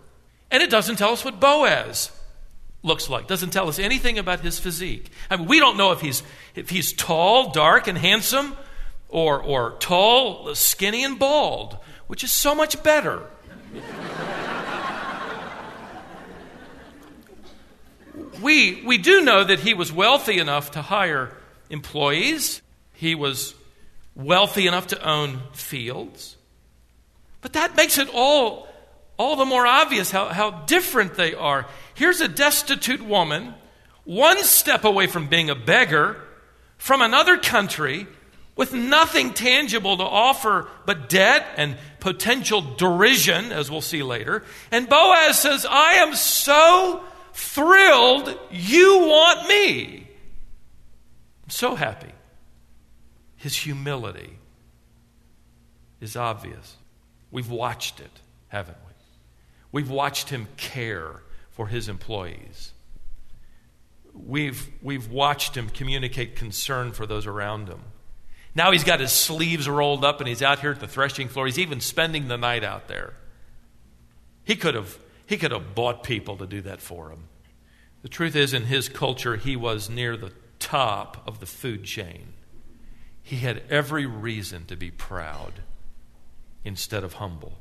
And 0.50 0.62
it 0.62 0.70
doesn't 0.70 0.96
tell 0.96 1.10
us 1.10 1.24
what 1.24 1.40
Boaz 1.40 2.12
looks 2.82 3.08
like. 3.08 3.26
Doesn't 3.26 3.50
tell 3.50 3.68
us 3.68 3.78
anything 3.78 4.18
about 4.18 4.40
his 4.40 4.58
physique. 4.58 5.10
I 5.30 5.36
mean, 5.36 5.46
we 5.46 5.58
don't 5.58 5.76
know 5.76 5.92
if 5.92 6.00
he's 6.00 6.22
if 6.54 6.70
he's 6.70 6.92
tall, 6.92 7.50
dark, 7.50 7.88
and 7.88 7.98
handsome, 7.98 8.54
or 9.08 9.40
or 9.42 9.76
tall, 9.80 10.54
skinny, 10.54 11.02
and 11.02 11.18
bald, 11.18 11.78
which 12.06 12.22
is 12.22 12.32
so 12.32 12.54
much 12.54 12.82
better. 12.82 13.22
We 18.40 18.82
we 18.82 18.98
do 18.98 19.20
know 19.22 19.44
that 19.44 19.60
he 19.60 19.74
was 19.74 19.92
wealthy 19.92 20.38
enough 20.38 20.72
to 20.72 20.82
hire 20.82 21.36
employees 21.70 22.62
he 22.94 23.14
was 23.14 23.54
wealthy 24.14 24.66
enough 24.66 24.86
to 24.88 25.08
own 25.08 25.40
fields. 25.52 26.36
But 27.42 27.52
that 27.52 27.76
makes 27.76 27.98
it 27.98 28.08
all, 28.14 28.68
all 29.18 29.36
the 29.36 29.44
more 29.44 29.66
obvious 29.66 30.10
how, 30.10 30.28
how 30.28 30.50
different 30.50 31.14
they 31.14 31.34
are. 31.34 31.66
Here's 31.94 32.20
a 32.20 32.28
destitute 32.28 33.02
woman, 33.02 33.54
one 34.04 34.42
step 34.42 34.84
away 34.84 35.06
from 35.06 35.26
being 35.26 35.50
a 35.50 35.54
beggar, 35.54 36.16
from 36.78 37.02
another 37.02 37.36
country, 37.36 38.06
with 38.56 38.72
nothing 38.72 39.34
tangible 39.34 39.96
to 39.96 40.04
offer 40.04 40.68
but 40.86 41.08
debt 41.08 41.44
and 41.56 41.76
potential 41.98 42.62
derision, 42.62 43.50
as 43.50 43.70
we'll 43.70 43.80
see 43.80 44.02
later. 44.02 44.44
And 44.70 44.88
Boaz 44.88 45.40
says, 45.40 45.66
I 45.68 45.94
am 45.94 46.14
so 46.14 47.02
thrilled 47.34 48.36
you 48.50 49.00
want 49.00 49.46
me. 49.48 50.08
I'm 51.42 51.50
so 51.50 51.74
happy. 51.74 52.12
His 53.36 53.54
humility 53.54 54.38
is 56.00 56.16
obvious. 56.16 56.76
We've 57.30 57.50
watched 57.50 58.00
it, 58.00 58.20
haven't 58.48 58.78
we? 58.86 58.92
We've 59.72 59.90
watched 59.90 60.30
him 60.30 60.46
care 60.56 61.20
for 61.50 61.66
his 61.66 61.88
employees. 61.88 62.72
We've, 64.14 64.68
we've 64.80 65.10
watched 65.10 65.56
him 65.56 65.68
communicate 65.68 66.36
concern 66.36 66.92
for 66.92 67.06
those 67.06 67.26
around 67.26 67.68
him. 67.68 67.80
Now 68.54 68.70
he's 68.70 68.84
got 68.84 69.00
his 69.00 69.10
sleeves 69.10 69.68
rolled 69.68 70.04
up 70.04 70.20
and 70.20 70.28
he's 70.28 70.42
out 70.42 70.60
here 70.60 70.70
at 70.70 70.78
the 70.78 70.86
threshing 70.86 71.28
floor. 71.28 71.46
He's 71.46 71.58
even 71.58 71.80
spending 71.80 72.28
the 72.28 72.38
night 72.38 72.62
out 72.62 72.86
there. 72.86 73.14
He 74.44 74.54
could 74.54 74.76
have, 74.76 74.96
he 75.26 75.36
could 75.36 75.52
have 75.52 75.74
bought 75.74 76.02
people 76.02 76.36
to 76.36 76.46
do 76.46 76.60
that 76.62 76.80
for 76.80 77.10
him. 77.10 77.24
The 78.02 78.08
truth 78.08 78.36
is, 78.36 78.52
in 78.52 78.64
his 78.64 78.88
culture, 78.88 79.36
he 79.36 79.56
was 79.56 79.88
near 79.88 80.16
the 80.16 80.32
top 80.58 81.22
of 81.26 81.40
the 81.40 81.46
food 81.46 81.84
chain. 81.84 82.34
He 83.22 83.36
had 83.36 83.62
every 83.70 84.04
reason 84.04 84.66
to 84.66 84.76
be 84.76 84.90
proud 84.90 85.62
instead 86.64 87.02
of 87.02 87.14
humble. 87.14 87.58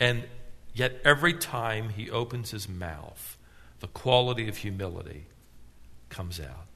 And 0.00 0.24
yet, 0.72 1.00
every 1.04 1.34
time 1.34 1.90
he 1.90 2.10
opens 2.10 2.50
his 2.50 2.68
mouth, 2.68 3.36
the 3.80 3.88
quality 3.88 4.48
of 4.48 4.58
humility 4.58 5.26
comes 6.08 6.40
out. 6.40 6.66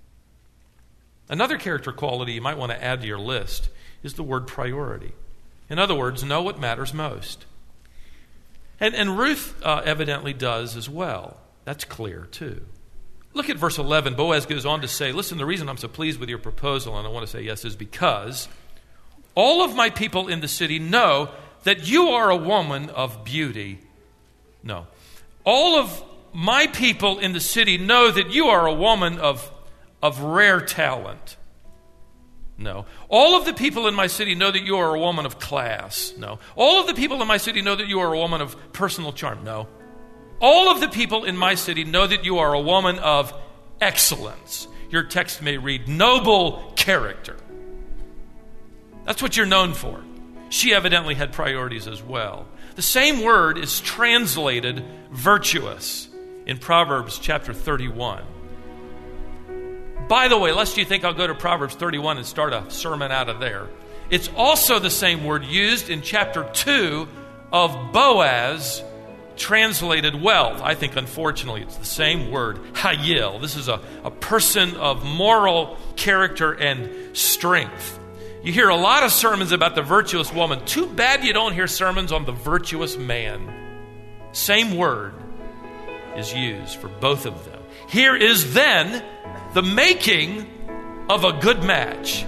Another 1.28 1.56
character 1.56 1.92
quality 1.92 2.32
you 2.32 2.42
might 2.42 2.58
want 2.58 2.72
to 2.72 2.82
add 2.82 3.00
to 3.00 3.06
your 3.06 3.18
list 3.18 3.70
is 4.02 4.14
the 4.14 4.22
word 4.22 4.46
priority. 4.46 5.12
In 5.70 5.78
other 5.78 5.94
words, 5.94 6.24
know 6.24 6.42
what 6.42 6.58
matters 6.58 6.92
most. 6.92 7.44
And, 8.80 8.94
and 8.94 9.18
Ruth 9.18 9.54
uh, 9.62 9.82
evidently 9.84 10.32
does 10.32 10.76
as 10.76 10.88
well. 10.88 11.38
That's 11.64 11.84
clear, 11.84 12.28
too. 12.30 12.64
Look 13.34 13.50
at 13.50 13.56
verse 13.56 13.78
11. 13.78 14.14
Boaz 14.14 14.46
goes 14.46 14.64
on 14.64 14.80
to 14.80 14.88
say, 14.88 15.12
Listen, 15.12 15.38
the 15.38 15.46
reason 15.46 15.68
I'm 15.68 15.76
so 15.76 15.88
pleased 15.88 16.18
with 16.18 16.28
your 16.28 16.38
proposal, 16.38 16.96
and 16.98 17.06
I 17.06 17.10
want 17.10 17.26
to 17.26 17.30
say 17.30 17.42
yes, 17.42 17.64
is 17.64 17.76
because 17.76 18.48
all 19.34 19.62
of 19.62 19.74
my 19.74 19.90
people 19.90 20.28
in 20.28 20.40
the 20.40 20.48
city 20.48 20.78
know 20.78 21.30
that 21.64 21.88
you 21.88 22.08
are 22.08 22.30
a 22.30 22.36
woman 22.36 22.90
of 22.90 23.24
beauty. 23.24 23.80
No. 24.62 24.86
All 25.44 25.78
of 25.78 26.02
my 26.32 26.66
people 26.66 27.18
in 27.18 27.32
the 27.32 27.40
city 27.40 27.78
know 27.78 28.10
that 28.10 28.30
you 28.32 28.46
are 28.46 28.66
a 28.66 28.74
woman 28.74 29.18
of 29.18 29.50
of 30.02 30.20
rare 30.20 30.60
talent. 30.60 31.36
No. 32.58 32.86
All 33.08 33.36
of 33.36 33.44
the 33.44 33.54
people 33.54 33.86
in 33.86 33.94
my 33.94 34.08
city 34.08 34.34
know 34.34 34.50
that 34.50 34.64
you 34.64 34.76
are 34.76 34.94
a 34.94 34.98
woman 34.98 35.24
of 35.24 35.38
class. 35.38 36.12
No. 36.18 36.40
All 36.56 36.80
of 36.80 36.88
the 36.88 36.94
people 36.94 37.22
in 37.22 37.28
my 37.28 37.36
city 37.36 37.62
know 37.62 37.76
that 37.76 37.86
you 37.86 38.00
are 38.00 38.12
a 38.12 38.18
woman 38.18 38.40
of 38.40 38.56
personal 38.72 39.12
charm. 39.12 39.44
No. 39.44 39.68
All 40.40 40.68
of 40.68 40.80
the 40.80 40.88
people 40.88 41.24
in 41.24 41.36
my 41.36 41.54
city 41.54 41.84
know 41.84 42.06
that 42.06 42.24
you 42.24 42.38
are 42.38 42.52
a 42.52 42.60
woman 42.60 42.98
of 42.98 43.32
excellence. 43.80 44.66
Your 44.90 45.04
text 45.04 45.40
may 45.40 45.56
read 45.56 45.86
noble 45.86 46.72
character. 46.74 47.36
That's 49.04 49.22
what 49.22 49.36
you're 49.36 49.46
known 49.46 49.72
for. 49.72 50.02
She 50.50 50.74
evidently 50.74 51.14
had 51.14 51.32
priorities 51.32 51.86
as 51.86 52.02
well. 52.02 52.48
The 52.74 52.82
same 52.82 53.22
word 53.22 53.58
is 53.58 53.80
translated 53.80 54.84
virtuous 55.10 56.08
in 56.46 56.58
Proverbs 56.58 57.18
chapter 57.18 57.52
31. 57.52 58.24
By 60.08 60.28
the 60.28 60.38
way, 60.38 60.52
lest 60.52 60.78
you 60.78 60.86
think 60.86 61.04
I'll 61.04 61.12
go 61.12 61.26
to 61.26 61.34
Proverbs 61.34 61.74
31 61.74 62.16
and 62.16 62.26
start 62.26 62.54
a 62.54 62.70
sermon 62.70 63.12
out 63.12 63.28
of 63.28 63.40
there, 63.40 63.68
it's 64.08 64.30
also 64.34 64.78
the 64.78 64.90
same 64.90 65.24
word 65.24 65.44
used 65.44 65.90
in 65.90 66.00
chapter 66.00 66.48
2 66.54 67.06
of 67.52 67.92
Boaz, 67.92 68.82
translated 69.36 70.20
wealth. 70.20 70.62
I 70.62 70.74
think, 70.74 70.96
unfortunately, 70.96 71.62
it's 71.62 71.76
the 71.76 71.84
same 71.84 72.30
word, 72.30 72.56
hayil. 72.72 73.40
This 73.40 73.54
is 73.54 73.68
a, 73.68 73.82
a 74.02 74.10
person 74.10 74.76
of 74.76 75.04
moral 75.04 75.76
character 75.96 76.52
and 76.52 77.14
strength. 77.16 78.00
You 78.42 78.52
hear 78.52 78.70
a 78.70 78.76
lot 78.76 79.02
of 79.02 79.12
sermons 79.12 79.52
about 79.52 79.74
the 79.74 79.82
virtuous 79.82 80.32
woman. 80.32 80.64
Too 80.64 80.86
bad 80.86 81.22
you 81.22 81.34
don't 81.34 81.52
hear 81.52 81.66
sermons 81.66 82.12
on 82.12 82.24
the 82.24 82.32
virtuous 82.32 82.96
man. 82.96 83.52
Same 84.32 84.76
word 84.76 85.14
is 86.16 86.32
used 86.32 86.76
for 86.76 86.88
both 86.88 87.26
of 87.26 87.44
them. 87.44 87.57
Here 87.88 88.16
is 88.16 88.54
then 88.54 89.04
the 89.54 89.62
making 89.62 90.46
of 91.08 91.24
a 91.24 91.32
good 91.32 91.62
match. 91.62 92.26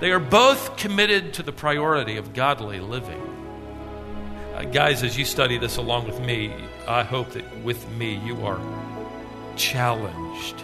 They 0.00 0.10
are 0.10 0.20
both 0.20 0.76
committed 0.76 1.34
to 1.34 1.42
the 1.42 1.52
priority 1.52 2.16
of 2.16 2.34
godly 2.34 2.80
living. 2.80 3.20
Uh, 4.54 4.62
guys, 4.64 5.02
as 5.02 5.18
you 5.18 5.24
study 5.24 5.58
this 5.58 5.76
along 5.76 6.06
with 6.06 6.20
me, 6.20 6.52
I 6.86 7.02
hope 7.02 7.30
that 7.30 7.64
with 7.64 7.88
me 7.90 8.16
you 8.24 8.44
are 8.46 8.60
challenged 9.56 10.62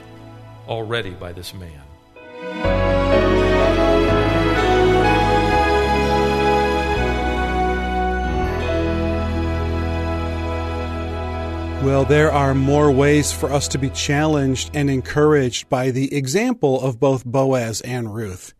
already 0.69 1.11
by 1.11 1.33
this 1.33 1.53
man. 1.55 2.80
Well, 11.83 12.05
there 12.05 12.31
are 12.31 12.55
more 12.55 12.93
ways 12.93 13.33
for 13.33 13.51
us 13.51 13.67
to 13.69 13.79
be 13.79 13.89
challenged 13.89 14.71
and 14.75 14.91
encouraged 14.91 15.71
by 15.71 15.91
the 15.91 16.15
example 16.15 16.79
of 16.79 17.01
both 17.01 17.25
Boaz 17.25 17.81
and 17.81 18.15
Ruth. 18.15 18.53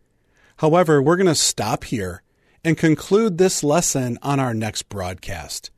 However, 0.57 1.03
we're 1.03 1.17
going 1.17 1.27
to 1.27 1.35
stop 1.35 1.83
here 1.83 2.23
and 2.63 2.75
conclude 2.75 3.37
this 3.37 3.63
lesson 3.63 4.17
on 4.23 4.39
our 4.39 4.55
next 4.55 4.89
broadcast. 4.89 5.69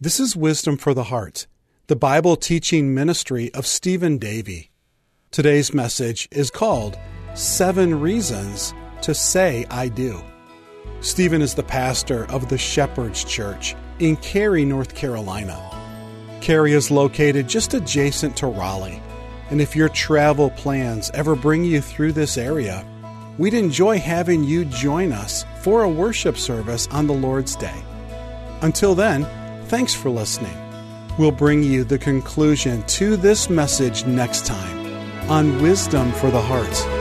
This 0.00 0.18
is 0.18 0.34
Wisdom 0.34 0.78
for 0.78 0.94
the 0.94 1.04
Heart, 1.04 1.46
the 1.86 1.96
Bible 1.96 2.34
teaching 2.34 2.94
ministry 2.94 3.52
of 3.52 3.66
Stephen 3.66 4.16
Davey. 4.16 4.70
Today's 5.30 5.74
message 5.74 6.26
is 6.32 6.50
called 6.50 6.98
Seven 7.34 8.00
Reasons 8.00 8.72
to 9.02 9.12
Say 9.12 9.66
I 9.68 9.88
Do. 9.88 10.22
Stephen 11.00 11.42
is 11.42 11.52
the 11.52 11.62
pastor 11.62 12.24
of 12.30 12.48
the 12.48 12.56
Shepherd's 12.56 13.22
Church 13.22 13.76
in 13.98 14.16
Cary, 14.16 14.64
North 14.64 14.94
Carolina. 14.94 15.75
Cary 16.40 16.72
is 16.72 16.90
located 16.90 17.48
just 17.48 17.74
adjacent 17.74 18.36
to 18.36 18.46
Raleigh, 18.46 19.02
and 19.50 19.60
if 19.60 19.74
your 19.74 19.88
travel 19.88 20.50
plans 20.50 21.10
ever 21.14 21.34
bring 21.34 21.64
you 21.64 21.80
through 21.80 22.12
this 22.12 22.36
area, 22.36 22.84
we'd 23.38 23.54
enjoy 23.54 23.98
having 23.98 24.44
you 24.44 24.64
join 24.64 25.12
us 25.12 25.44
for 25.60 25.82
a 25.82 25.88
worship 25.88 26.36
service 26.36 26.86
on 26.88 27.06
the 27.06 27.14
Lord's 27.14 27.56
Day. 27.56 27.82
Until 28.62 28.94
then, 28.94 29.26
thanks 29.66 29.94
for 29.94 30.10
listening. 30.10 30.56
We'll 31.18 31.32
bring 31.32 31.62
you 31.62 31.84
the 31.84 31.98
conclusion 31.98 32.82
to 32.84 33.16
this 33.16 33.48
message 33.48 34.04
next 34.04 34.46
time 34.46 35.30
on 35.30 35.60
Wisdom 35.60 36.12
for 36.12 36.30
the 36.30 36.40
Heart. 36.40 36.95